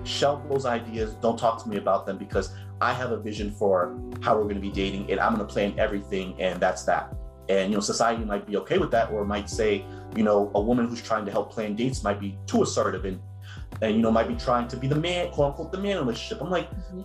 [0.05, 1.15] shelve those ideas.
[1.15, 4.57] Don't talk to me about them because I have a vision for how we're going
[4.57, 7.15] to be dating and I'm going to plan everything and that's that.
[7.49, 9.85] And you know, society might be okay with that, or might say,
[10.17, 13.21] you know, a woman who's trying to help plan dates might be too assertive and
[13.83, 15.97] and you know might be trying to be the man, quote unquote, the man in
[15.99, 16.43] the relationship.
[16.43, 17.03] I'm like, mm-hmm.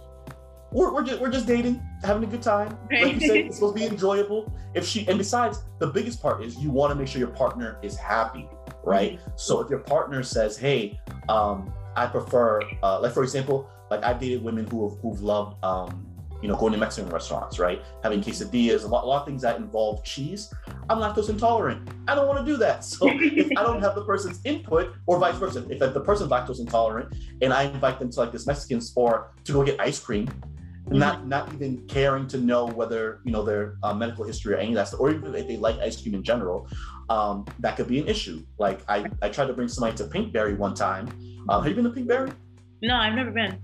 [0.71, 2.77] we're, we're just we're just dating, having a good time.
[2.91, 4.51] Like you said, it's supposed to be enjoyable.
[4.73, 7.77] If she and besides, the biggest part is you want to make sure your partner
[7.83, 8.47] is happy,
[8.83, 9.19] right?
[9.19, 9.31] Mm-hmm.
[9.35, 10.99] So if your partner says, hey,
[11.29, 15.63] um, I prefer, uh, like for example, like I've dated women who have who've loved
[15.63, 16.07] um,
[16.41, 17.83] you know, going to Mexican restaurants, right?
[18.03, 20.51] Having quesadillas, a lot, a lot of things that involve cheese.
[20.89, 21.87] I'm lactose intolerant.
[22.07, 22.83] I don't want to do that.
[22.91, 26.59] So if I don't have the person's input, or vice versa, if the person's lactose
[26.59, 30.25] intolerant and I invite them to like this Mexican store to go get ice cream,
[30.27, 30.97] mm-hmm.
[30.97, 34.69] not not even caring to know whether you know their uh, medical history or any
[34.69, 36.67] of that stuff, or even if they like ice cream in general,
[37.09, 38.43] um, that could be an issue.
[38.57, 41.07] Like I I tried to bring somebody to Pinkberry one time.
[41.49, 42.33] Uh, have you been to Pinkberry?
[42.81, 43.59] No, I've never been.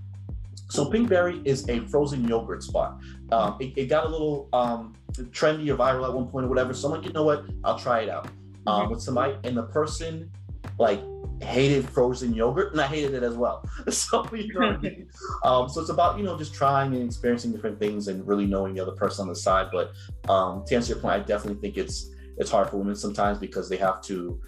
[0.70, 3.00] So Pinkberry is a frozen yogurt spot.
[3.32, 6.74] Um, it, it, got a little um, trendy or viral at one point or whatever.
[6.74, 7.44] So I'm like, you know what?
[7.64, 8.26] I'll try it out
[8.66, 8.90] um, mm-hmm.
[8.90, 10.30] with somebody, and the person
[10.78, 11.00] like
[11.40, 13.64] hated frozen yogurt, and I hated it as well.
[13.90, 15.08] So you know, I mean?
[15.44, 18.74] um, so it's about you know just trying and experiencing different things and really knowing
[18.74, 19.68] the other person on the side.
[19.72, 19.92] But
[20.30, 23.68] um, to answer your point, I definitely think it's it's hard for women sometimes because
[23.68, 24.40] they have to,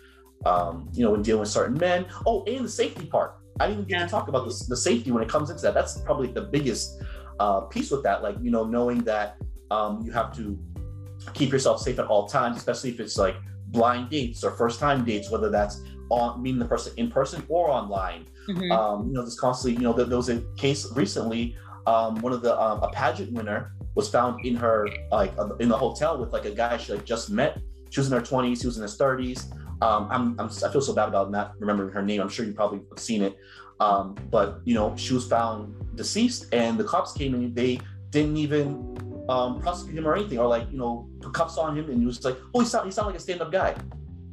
[0.45, 2.07] um, you know, when dealing with certain men.
[2.27, 4.05] Oh, and the safety part I didn't even get yeah.
[4.07, 5.75] to talk about the, the safety when it comes into that.
[5.75, 7.03] That's probably the biggest
[7.39, 8.23] uh, piece with that.
[8.23, 9.37] Like, you know, knowing that
[9.71, 10.59] um, you have to
[11.35, 13.37] keep yourself safe at all times, especially if it's like
[13.67, 17.71] blind dates or first time dates, whether that's on meeting the person in person or
[17.71, 18.27] online.
[18.49, 18.73] Mm-hmm.
[18.73, 21.57] Um, you know, there's constantly, you know, there, there was a case recently.
[21.87, 25.69] Um, one of the um, a pageant winner was found in her like uh, in
[25.69, 27.61] the hotel with like a guy she like just met.
[27.91, 29.53] She was in her 20s, he was in his 30s.
[29.83, 32.21] Um, I'm, I'm, i feel so bad about not remembering her name.
[32.21, 33.39] I'm sure you probably have seen it.
[33.81, 38.37] Um, but you know, she was found deceased, and the cops came and they didn't
[38.37, 41.99] even um, prosecute him or anything, or like you know, put cuffs on him, and
[41.99, 43.75] he was like, "Oh, he sound he sound like a stand up guy."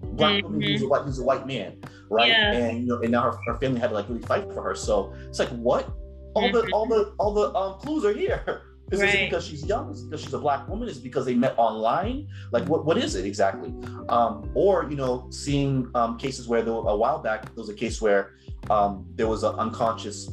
[0.01, 0.47] Black mm-hmm.
[0.47, 1.79] woman, he's a white, he's a white man,
[2.09, 2.29] right?
[2.29, 2.51] Yeah.
[2.51, 4.75] And you know, and now her, her family had to like really fight for her.
[4.75, 5.89] So it's like, what?
[6.33, 8.63] All the all the all the um, clues are here.
[8.91, 9.13] Is right.
[9.13, 9.91] it because she's young?
[9.91, 10.87] Is because she's a black woman?
[10.87, 12.27] Is because they met online?
[12.51, 13.73] Like, what, what is it exactly?
[14.09, 17.73] Um, or, you know, seeing um, cases where there, a while back, there was a
[17.73, 18.35] case where
[18.69, 20.29] um, there was an unconscious,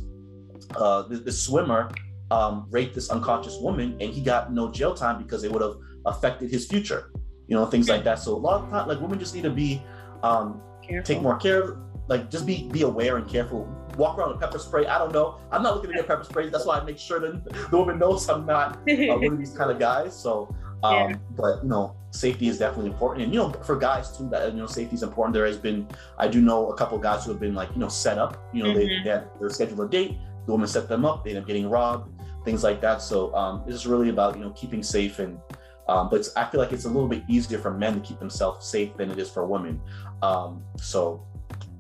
[0.77, 1.91] uh, the, the swimmer
[2.31, 5.77] um, raped this unconscious woman and he got no jail time because it would have
[6.07, 7.11] affected his future,
[7.49, 8.21] you know, things like that.
[8.21, 9.83] So a lot of time, like women just need to be,
[10.23, 10.63] um,
[11.05, 11.79] take more care
[12.09, 13.69] like just be be aware and careful.
[13.97, 14.87] Walk around with pepper spray.
[14.87, 15.41] I don't know.
[15.53, 16.49] I'm not looking to get pepper spray.
[16.49, 19.57] That's why I make sure that the woman knows I'm not uh, one of these
[19.57, 20.19] kind of guys.
[20.19, 21.17] So, um, yeah.
[21.37, 24.59] but you know, safety is definitely important, and you know, for guys too, that you
[24.59, 25.35] know, safety is important.
[25.35, 25.89] There has been,
[26.19, 28.43] I do know a couple guys who have been like, you know, set up.
[28.53, 28.79] You know, mm-hmm.
[28.79, 30.19] they, they had, they're scheduled a date.
[30.47, 31.25] The woman set them up.
[31.25, 32.11] They end up getting robbed.
[32.45, 33.01] Things like that.
[33.01, 35.39] So, um, it's really about you know keeping safe and.
[35.87, 38.67] Um, but I feel like it's a little bit easier for men to keep themselves
[38.67, 39.83] safe than it is for women.
[40.23, 41.27] Um, so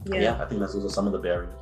[0.06, 0.20] yeah.
[0.20, 1.54] yeah, I think those are some of the barriers.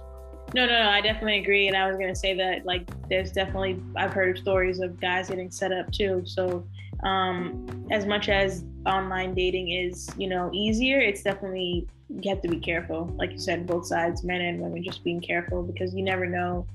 [0.54, 1.68] No, no, no, I definitely agree.
[1.68, 5.50] And I was gonna say that like there's definitely I've heard stories of guys getting
[5.50, 6.22] set up too.
[6.26, 6.66] So
[7.04, 12.48] um as much as online dating is, you know, easier, it's definitely you have to
[12.48, 13.06] be careful.
[13.16, 16.66] Like you said, both sides, men and women, just being careful because you never know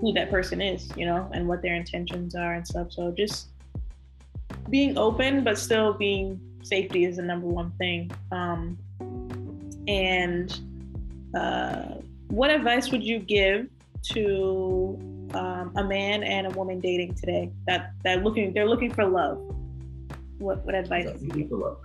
[0.00, 2.92] who that person is, you know, and what their intentions are and stuff.
[2.92, 3.48] So just
[4.70, 8.10] being open but still being safety is the number one thing.
[8.30, 8.78] Um
[9.88, 10.56] And
[11.34, 11.96] uh,
[12.34, 13.68] what advice would you give
[14.10, 14.98] to
[15.34, 19.38] um, a man and a woman dating today that that looking they're looking for love?
[20.38, 21.06] What what advice?
[21.06, 21.48] would you give?
[21.48, 21.78] For love.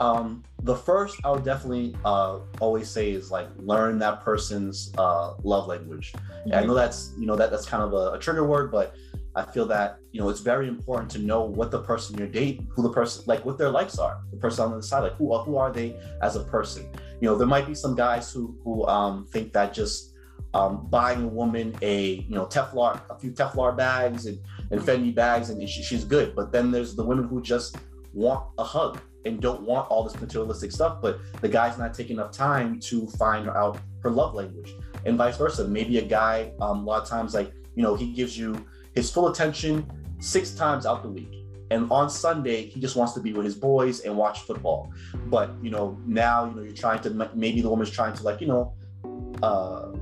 [0.00, 5.34] Um, the first I would definitely uh, always say is like learn that person's uh,
[5.42, 6.12] love language.
[6.12, 6.54] Mm-hmm.
[6.54, 8.94] I know that's you know that that's kind of a, a, trigger word, but
[9.34, 12.68] I feel that you know it's very important to know what the person you're dating,
[12.70, 15.36] who the person like, what their likes are, the person on the side, like who
[15.38, 16.88] who are they as a person.
[17.20, 20.14] You know, there might be some guys who who um, think that just
[20.54, 24.38] um, buying a woman a you know Telfar, a few Telfar bags and,
[24.70, 26.34] and Fendi bags, and she, she's good.
[26.34, 27.76] But then there's the women who just
[28.14, 32.16] want a hug and don't want all this materialistic stuff, but the guy's not taking
[32.16, 35.66] enough time to find out her love language, and vice versa.
[35.66, 39.10] Maybe a guy, um, a lot of times, like you know, he gives you his
[39.10, 39.86] full attention
[40.20, 41.37] six times out the week,
[41.70, 44.92] and on Sunday he just wants to be with his boys and watch football.
[45.26, 48.40] But you know, now you know you're trying to maybe the woman's trying to like
[48.40, 48.74] you know.
[49.42, 49.92] Uh,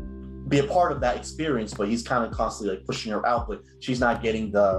[0.48, 3.48] be a part of that experience, but he's kind of constantly like pushing her out,
[3.48, 4.78] but she's not getting the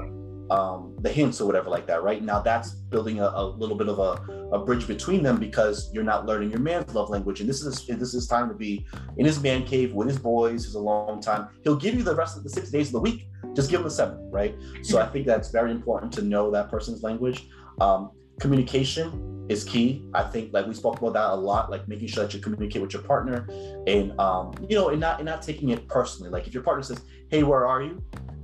[0.49, 2.03] um, the hints or whatever like that.
[2.03, 5.91] Right now, that's building a, a little bit of a, a, bridge between them because
[5.93, 8.85] you're not learning your man's love language, and this is this is time to be
[9.17, 10.65] in his man cave with his boys.
[10.65, 11.49] Is a long time.
[11.63, 13.27] He'll give you the rest of the six days of the week.
[13.53, 14.55] Just give him the seven, right?
[14.83, 17.49] So I think that's very important to know that person's language.
[17.81, 20.05] Um, communication is key.
[20.13, 22.81] I think like we spoke about that a lot, like making sure that you communicate
[22.81, 23.47] with your partner
[23.87, 26.29] and um, you know, and not and not taking it personally.
[26.29, 28.01] Like if your partner says, Hey, where are you?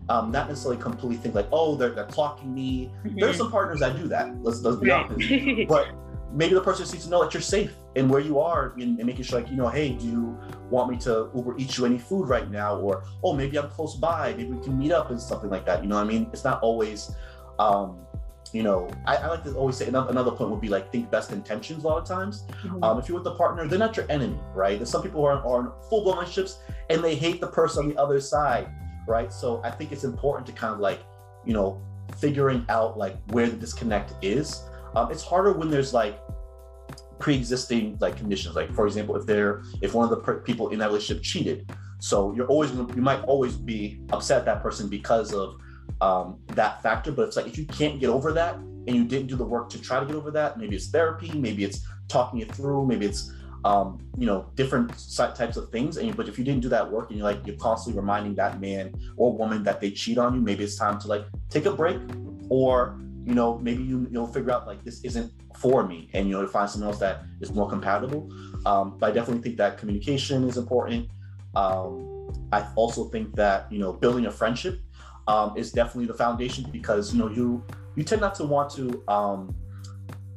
[0.10, 2.91] Um, not necessarily completely think like, oh, they're, they're clocking me.
[3.06, 3.20] Mm-hmm.
[3.20, 4.41] There's some partners that do that.
[4.43, 5.06] Let's let's be right.
[5.06, 5.68] honest.
[5.70, 5.93] but
[6.34, 9.06] maybe the person needs to know that you're safe and where you are and, and,
[9.06, 10.38] making sure like you know hey do you
[10.70, 13.95] want me to uber eat you any food right now or oh maybe i'm close
[13.95, 16.28] by maybe we can meet up and something like that you know what i mean
[16.34, 17.16] it's not always
[17.60, 17.99] um
[18.51, 21.12] you know i, I like to always say another, another point would be like think
[21.12, 22.84] best intentions a lot of times mm-hmm.
[22.84, 25.28] um, if you're with a partner they're not your enemy right there's some people who
[25.28, 28.68] are, are in full-blown relationships and they hate the person on the other side
[29.08, 29.32] right?
[29.32, 31.01] So I think it's important to kind of like,
[31.45, 31.82] you know,
[32.18, 34.64] figuring out like where the disconnect is.
[34.95, 36.20] Um, it's harder when there's like
[37.20, 38.56] pre-existing like conditions.
[38.56, 41.72] Like for example, if they're if one of the per- people in that relationship cheated,
[41.99, 45.56] so you're always you might always be upset at that person because of
[46.01, 47.12] um, that factor.
[47.12, 49.70] But it's like if you can't get over that and you didn't do the work
[49.70, 53.06] to try to get over that, maybe it's therapy, maybe it's talking it through, maybe
[53.06, 53.32] it's
[53.66, 55.97] um, you know, different types of things.
[55.97, 58.59] And but if you didn't do that work and you're like you're constantly reminding that
[58.59, 61.72] man or woman that they cheat on you, maybe it's time to like take a
[61.72, 61.99] break,
[62.49, 66.34] or you know, maybe you you'll figure out like this isn't for me, and you
[66.34, 68.30] know, to find someone else that is more compatible.
[68.66, 71.09] Um, but I definitely think that communication is important.
[71.55, 74.82] Um, I also think that you know, building a friendship
[75.28, 77.64] um, is definitely the foundation because you know you
[77.95, 79.55] you tend not to want to um,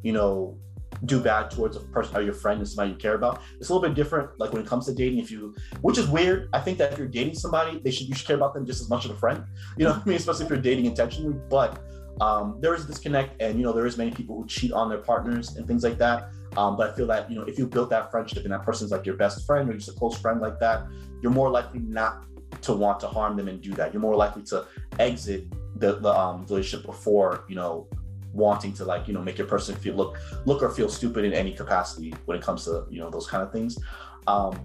[0.03, 0.57] you know
[1.05, 3.43] do bad towards a person or your friend and somebody you care about.
[3.61, 5.19] It's a little bit different, like when it comes to dating.
[5.19, 8.15] If you, which is weird, I think that if you're dating somebody, they should you
[8.15, 9.45] should care about them just as much as a friend.
[9.77, 10.17] You know I mean?
[10.17, 11.37] Especially if you're dating intentionally.
[11.51, 11.83] But
[12.21, 14.89] um, there is a disconnect, and you know there is many people who cheat on
[14.89, 16.31] their partners and things like that.
[16.57, 18.91] Um, but I feel that you know if you built that friendship and that person's
[18.91, 20.87] like your best friend or just a close friend like that,
[21.23, 22.25] you're more likely not
[22.63, 23.93] to want to harm them and do that.
[23.93, 24.67] You're more likely to
[24.99, 25.47] exit
[25.79, 27.89] the, the um, relationship before you know
[28.37, 31.33] wanting to like you know make your person feel look look or feel stupid in
[31.33, 33.79] any capacity when it comes to you know those kind of things.
[34.27, 34.59] Um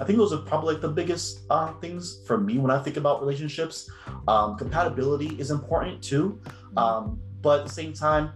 [0.00, 2.96] i think those are probably like the biggest uh, things for me when i think
[2.96, 3.90] about relationships.
[4.28, 6.40] Um compatibility is important too.
[6.76, 8.32] Um but at the same time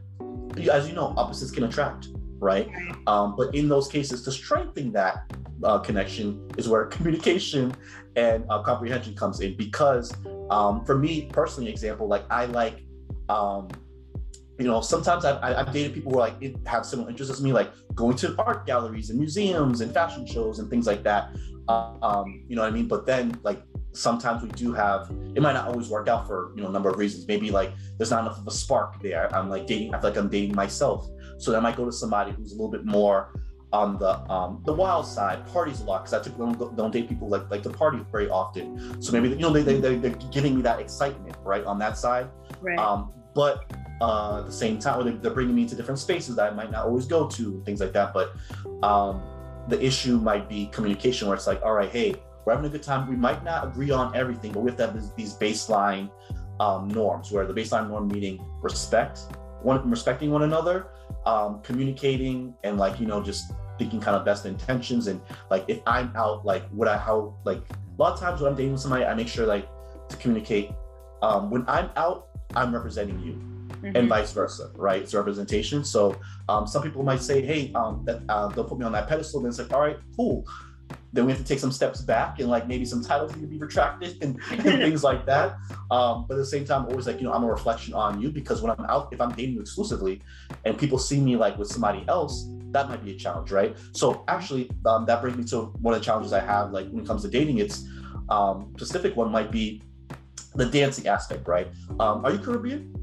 [0.70, 2.08] as you know opposites can attract
[2.38, 2.68] right.
[3.06, 7.74] Um but in those cases to strengthen that uh, connection is where communication
[8.16, 10.12] and uh, comprehension comes in because
[10.50, 12.84] um, for me personally example like i like
[13.28, 13.68] um,
[14.58, 17.52] you know, sometimes I've, I've dated people who are like have similar interests as me,
[17.52, 21.34] like going to art galleries and museums and fashion shows and things like that.
[21.68, 22.86] Um, you know what I mean?
[22.86, 26.62] But then like sometimes we do have it might not always work out for you
[26.62, 27.26] know a number of reasons.
[27.26, 29.34] Maybe like there's not enough of a spark there.
[29.34, 31.08] I'm like dating, I feel like I'm dating myself.
[31.38, 33.32] So then I might go to somebody who's a little bit more
[33.72, 37.08] on the um, the wild side, parties a lot because I typically don't, don't date
[37.08, 39.02] people like like to party very often.
[39.02, 42.28] So maybe you know they they they're giving me that excitement right on that side.
[42.60, 42.78] Right.
[42.78, 46.52] Um, but uh, at the same time, or they're bringing me into different spaces that
[46.52, 48.12] I might not always go to, things like that.
[48.12, 48.34] But
[48.82, 49.22] um,
[49.68, 52.14] the issue might be communication, where it's like, all right, hey,
[52.44, 53.08] we're having a good time.
[53.08, 56.10] We might not agree on everything, but we have to have these baseline
[56.60, 59.20] um, norms, where the baseline norm meaning respect,
[59.62, 60.88] one respecting one another,
[61.24, 65.06] um, communicating, and like you know just thinking kind of best intentions.
[65.06, 65.20] And
[65.50, 68.56] like if I'm out, like what I how like a lot of times when I'm
[68.56, 69.68] dating with somebody, I make sure like
[70.08, 70.70] to communicate.
[71.22, 73.53] Um, when I'm out, I'm representing you
[73.84, 73.96] mm-hmm.
[73.96, 75.02] and vice versa, right?
[75.02, 75.84] It's representation.
[75.84, 76.16] So
[76.48, 79.40] um, some people might say, hey, um, that uh, they'll put me on that pedestal.
[79.40, 80.46] Then it's like, all right, cool.
[81.12, 83.46] Then we have to take some steps back and like maybe some titles need to
[83.46, 85.56] be retracted and, and things like that.
[85.90, 88.30] Um, but at the same time, always like, you know, I'm a reflection on you
[88.30, 90.22] because when I'm out, if I'm dating you exclusively
[90.64, 93.76] and people see me like with somebody else, that might be a challenge, right?
[93.92, 97.04] So actually, um, that brings me to one of the challenges I have, like when
[97.04, 97.58] it comes to dating.
[97.58, 97.86] It's
[98.28, 99.82] um, specific one might be
[100.54, 101.68] the dancing aspect, right?
[102.00, 102.93] Um, are you Caribbean?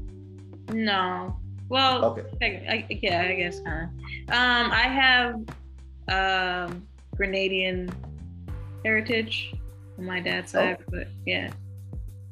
[0.72, 1.36] No.
[1.68, 2.22] Well, okay.
[2.42, 4.34] I, I, yeah, I guess kind of.
[4.34, 5.34] Um, I have
[6.08, 7.92] um, Grenadian
[8.84, 9.54] heritage
[9.98, 10.84] on my dad's side, oh.
[10.90, 11.50] but yeah.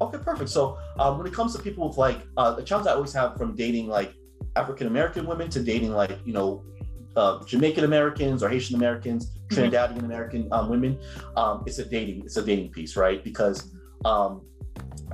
[0.00, 0.50] Okay, perfect.
[0.50, 3.36] So um, when it comes to people with like uh, the challenge I always have
[3.36, 4.14] from dating like
[4.56, 6.64] African American women to dating like you know
[7.16, 9.58] uh, Jamaican Americans or Haitian Americans, mm-hmm.
[9.58, 10.98] Trinidadian American um, women,
[11.36, 13.22] um, it's a dating it's a dating piece, right?
[13.22, 13.74] Because
[14.04, 14.42] um,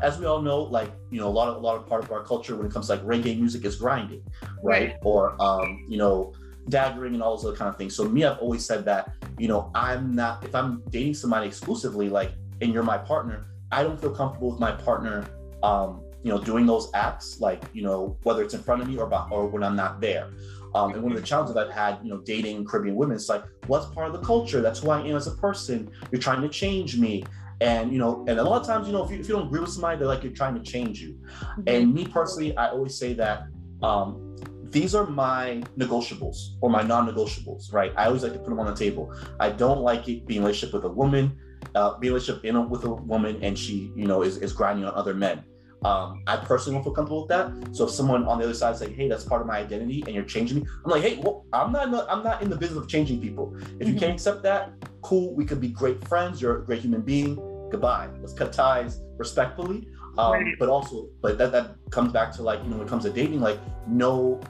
[0.03, 2.13] as we all know, like you know, a lot of a lot of part of
[2.13, 4.23] our culture when it comes to like reggae music is grinding,
[4.63, 4.91] right?
[4.91, 4.97] right.
[5.03, 6.35] Or um, you know,
[6.69, 7.95] daggering and all those other kind of things.
[7.95, 12.09] So me, I've always said that you know, I'm not if I'm dating somebody exclusively,
[12.09, 15.27] like, and you're my partner, I don't feel comfortable with my partner,
[15.63, 18.97] um, you know, doing those acts, like you know, whether it's in front of me
[18.99, 20.31] or or when I'm not there.
[20.75, 23.43] Um, and one of the challenges I've had, you know, dating Caribbean women, it's like,
[23.67, 24.61] what's part of the culture?
[24.61, 25.91] That's who I am as a person.
[26.13, 27.25] You're trying to change me.
[27.61, 29.47] And you know, and a lot of times, you know, if you, if you don't
[29.47, 31.15] agree with somebody, they're like you're trying to change you.
[31.15, 31.63] Mm-hmm.
[31.67, 33.45] And me personally, I always say that
[33.83, 34.37] um,
[34.71, 37.93] these are my negotiables or my non-negotiables, right?
[37.97, 39.15] I always like to put them on the table.
[39.41, 41.39] I don't like it being relationship with a woman,
[41.75, 44.85] uh, being relationship in a, with a woman, and she, you know, is, is grinding
[44.85, 45.45] on other men.
[45.87, 47.77] Um, I personally don't feel comfortable with that.
[47.77, 50.03] So if someone on the other side is like, "Hey, that's part of my identity,"
[50.07, 52.79] and you're changing me, I'm like, "Hey, well, I'm not, I'm not in the business
[52.83, 53.55] of changing people.
[53.55, 53.89] If mm-hmm.
[53.89, 54.73] you can't accept that,
[55.03, 55.35] cool.
[55.35, 56.43] We could be great friends.
[56.43, 57.37] You're a great human being.
[57.71, 58.09] Goodbye.
[58.21, 59.89] Let's cut ties respectfully.
[60.19, 60.55] Um, right.
[60.59, 63.11] But also, but that that comes back to like you know when it comes to
[63.11, 64.41] dating, like no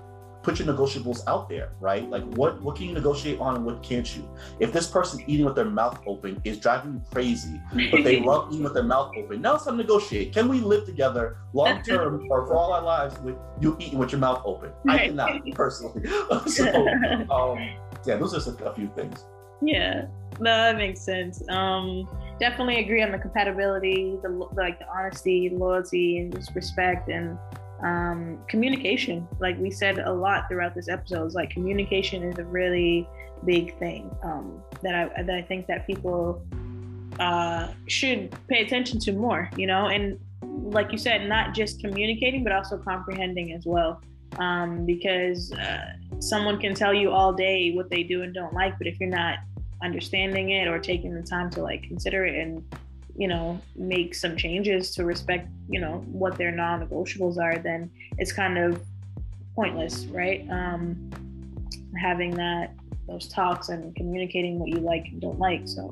[0.47, 2.09] put your negotiables out there, right?
[2.09, 4.23] Like what what can you negotiate on and what can't you?
[4.61, 8.53] If this person eating with their mouth open is driving you crazy, but they love
[8.53, 10.33] eating with their mouth open, now it's time to negotiate.
[10.33, 14.13] Can we live together long term or for all our lives with you eating with
[14.13, 14.71] your mouth open?
[14.89, 16.07] I cannot personally.
[16.47, 16.65] so
[17.29, 17.59] um,
[18.07, 19.25] yeah, those are just a few things.
[19.61, 20.07] Yeah,
[20.39, 21.43] no, that makes sense.
[21.49, 27.37] Um, definitely agree on the compatibility, the like the honesty, loyalty, and just respect and
[27.83, 32.45] um, communication like we said a lot throughout this episode is like communication is a
[32.45, 33.09] really
[33.45, 36.43] big thing um, that I that I think that people
[37.21, 39.89] uh, should pay attention to more you know?
[39.89, 44.01] And like you said not just communicating but also comprehending as well
[44.39, 48.77] um, because uh, someone can tell you all day what they do and don't like
[48.79, 49.39] but if you're not
[49.83, 52.65] understanding it or taking the time to like consider it and
[53.17, 58.33] you know make some changes to respect you know what their non-negotiables are then it's
[58.33, 58.81] kind of
[59.55, 60.47] pointless right?
[60.51, 61.11] Um
[61.99, 62.75] having that
[63.09, 65.91] those talks and communicating what you like and don't like so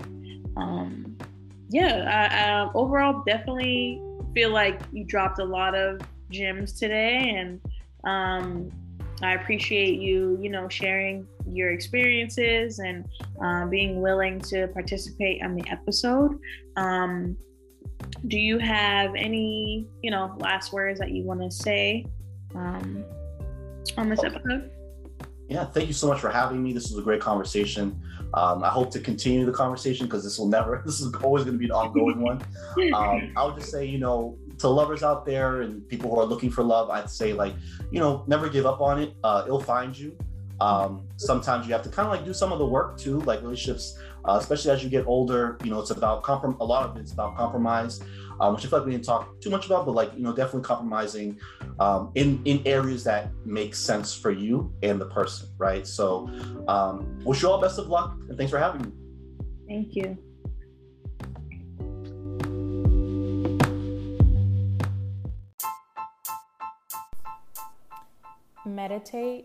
[0.56, 1.16] um
[1.70, 4.02] yeah I, I overall definitely
[4.34, 7.60] feel like you dropped a lot of gems today and
[8.04, 8.70] um
[9.22, 13.04] I appreciate you, you know, sharing your experiences and
[13.42, 16.38] uh, being willing to participate on the episode.
[16.76, 17.36] Um,
[18.28, 22.06] do you have any, you know, last words that you want to say
[22.54, 23.04] um,
[23.96, 24.70] on this episode?
[25.48, 26.72] Yeah, thank you so much for having me.
[26.72, 28.00] This was a great conversation.
[28.32, 31.54] Um, I hope to continue the conversation because this will never, this is always going
[31.54, 32.42] to be an ongoing one.
[32.94, 36.24] Um, I would just say, you know, to lovers out there and people who are
[36.24, 37.54] looking for love, I'd say like,
[37.90, 39.14] you know, never give up on it.
[39.22, 40.16] Uh, it'll find you.
[40.64, 43.42] Um, sometimes you have to kind of like do some of the work too, like
[43.42, 45.58] relationships, uh, especially as you get older.
[45.62, 46.58] You know, it's about comprom.
[46.58, 48.00] A lot of it's about compromise,
[48.40, 50.34] um, which I feel like we didn't talk too much about, but like you know,
[50.34, 51.38] definitely compromising
[51.80, 55.86] um, in in areas that make sense for you and the person, right?
[55.86, 56.30] So,
[56.66, 58.92] um, wish you all best of luck, and thanks for having me.
[59.68, 60.16] Thank you.
[68.64, 69.44] Meditate,